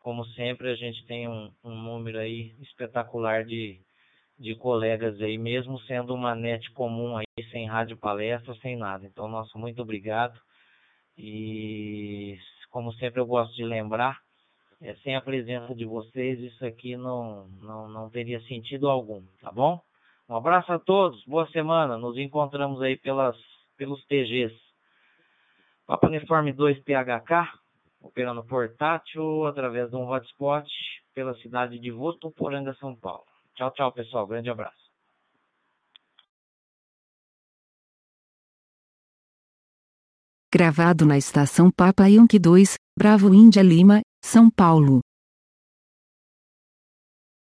Como 0.00 0.24
sempre, 0.26 0.70
a 0.70 0.76
gente 0.76 1.04
tem 1.06 1.26
um, 1.26 1.50
um 1.64 1.74
número 1.74 2.18
aí 2.18 2.54
espetacular 2.60 3.44
de, 3.44 3.80
de 4.38 4.54
colegas 4.54 5.20
aí, 5.20 5.38
mesmo 5.38 5.80
sendo 5.80 6.14
uma 6.14 6.34
net 6.34 6.70
comum 6.72 7.16
aí, 7.16 7.44
sem 7.50 7.66
rádio 7.66 7.96
palestra, 7.96 8.54
sem 8.56 8.76
nada. 8.76 9.06
Então, 9.06 9.28
nosso 9.28 9.58
muito 9.58 9.80
obrigado. 9.80 10.38
E 11.16 12.38
como 12.70 12.92
sempre 12.94 13.20
eu 13.20 13.26
gosto 13.26 13.54
de 13.54 13.64
lembrar, 13.64 14.18
é, 14.82 14.94
sem 14.96 15.16
a 15.16 15.20
presença 15.20 15.74
de 15.74 15.86
vocês, 15.86 16.38
isso 16.40 16.64
aqui 16.64 16.96
não, 16.96 17.48
não, 17.62 17.88
não 17.88 18.10
teria 18.10 18.40
sentido 18.42 18.88
algum, 18.88 19.22
tá 19.40 19.50
bom? 19.50 19.80
Um 20.28 20.36
abraço 20.36 20.72
a 20.72 20.78
todos, 20.78 21.24
boa 21.24 21.48
semana. 21.50 21.96
Nos 21.96 22.18
encontramos 22.18 22.82
aí 22.82 22.96
pelas, 22.98 23.36
pelos 23.78 24.04
TGs. 24.06 24.54
Papa 25.86 26.08
Uniforme 26.08 26.52
2 26.52 26.80
PHK, 26.80 27.48
operando 28.02 28.44
portátil 28.44 29.46
através 29.46 29.88
de 29.88 29.96
um 29.96 30.08
hotspot 30.10 30.68
pela 31.14 31.34
cidade 31.36 31.78
de 31.78 31.90
Votuporanga, 31.90 32.74
São 32.74 32.94
Paulo. 32.94 33.35
Tchau, 33.56 33.70
tchau, 33.72 33.92
pessoal. 33.92 34.26
Grande 34.26 34.50
abraço. 34.50 34.86
Gravado 40.52 41.04
na 41.04 41.18
estação 41.18 41.70
Papa 41.70 42.06
Yankee 42.06 42.38
2, 42.38 42.76
Bravo 42.98 43.34
Índia 43.34 43.62
Lima, 43.62 44.00
São 44.24 44.50
Paulo. 44.50 45.05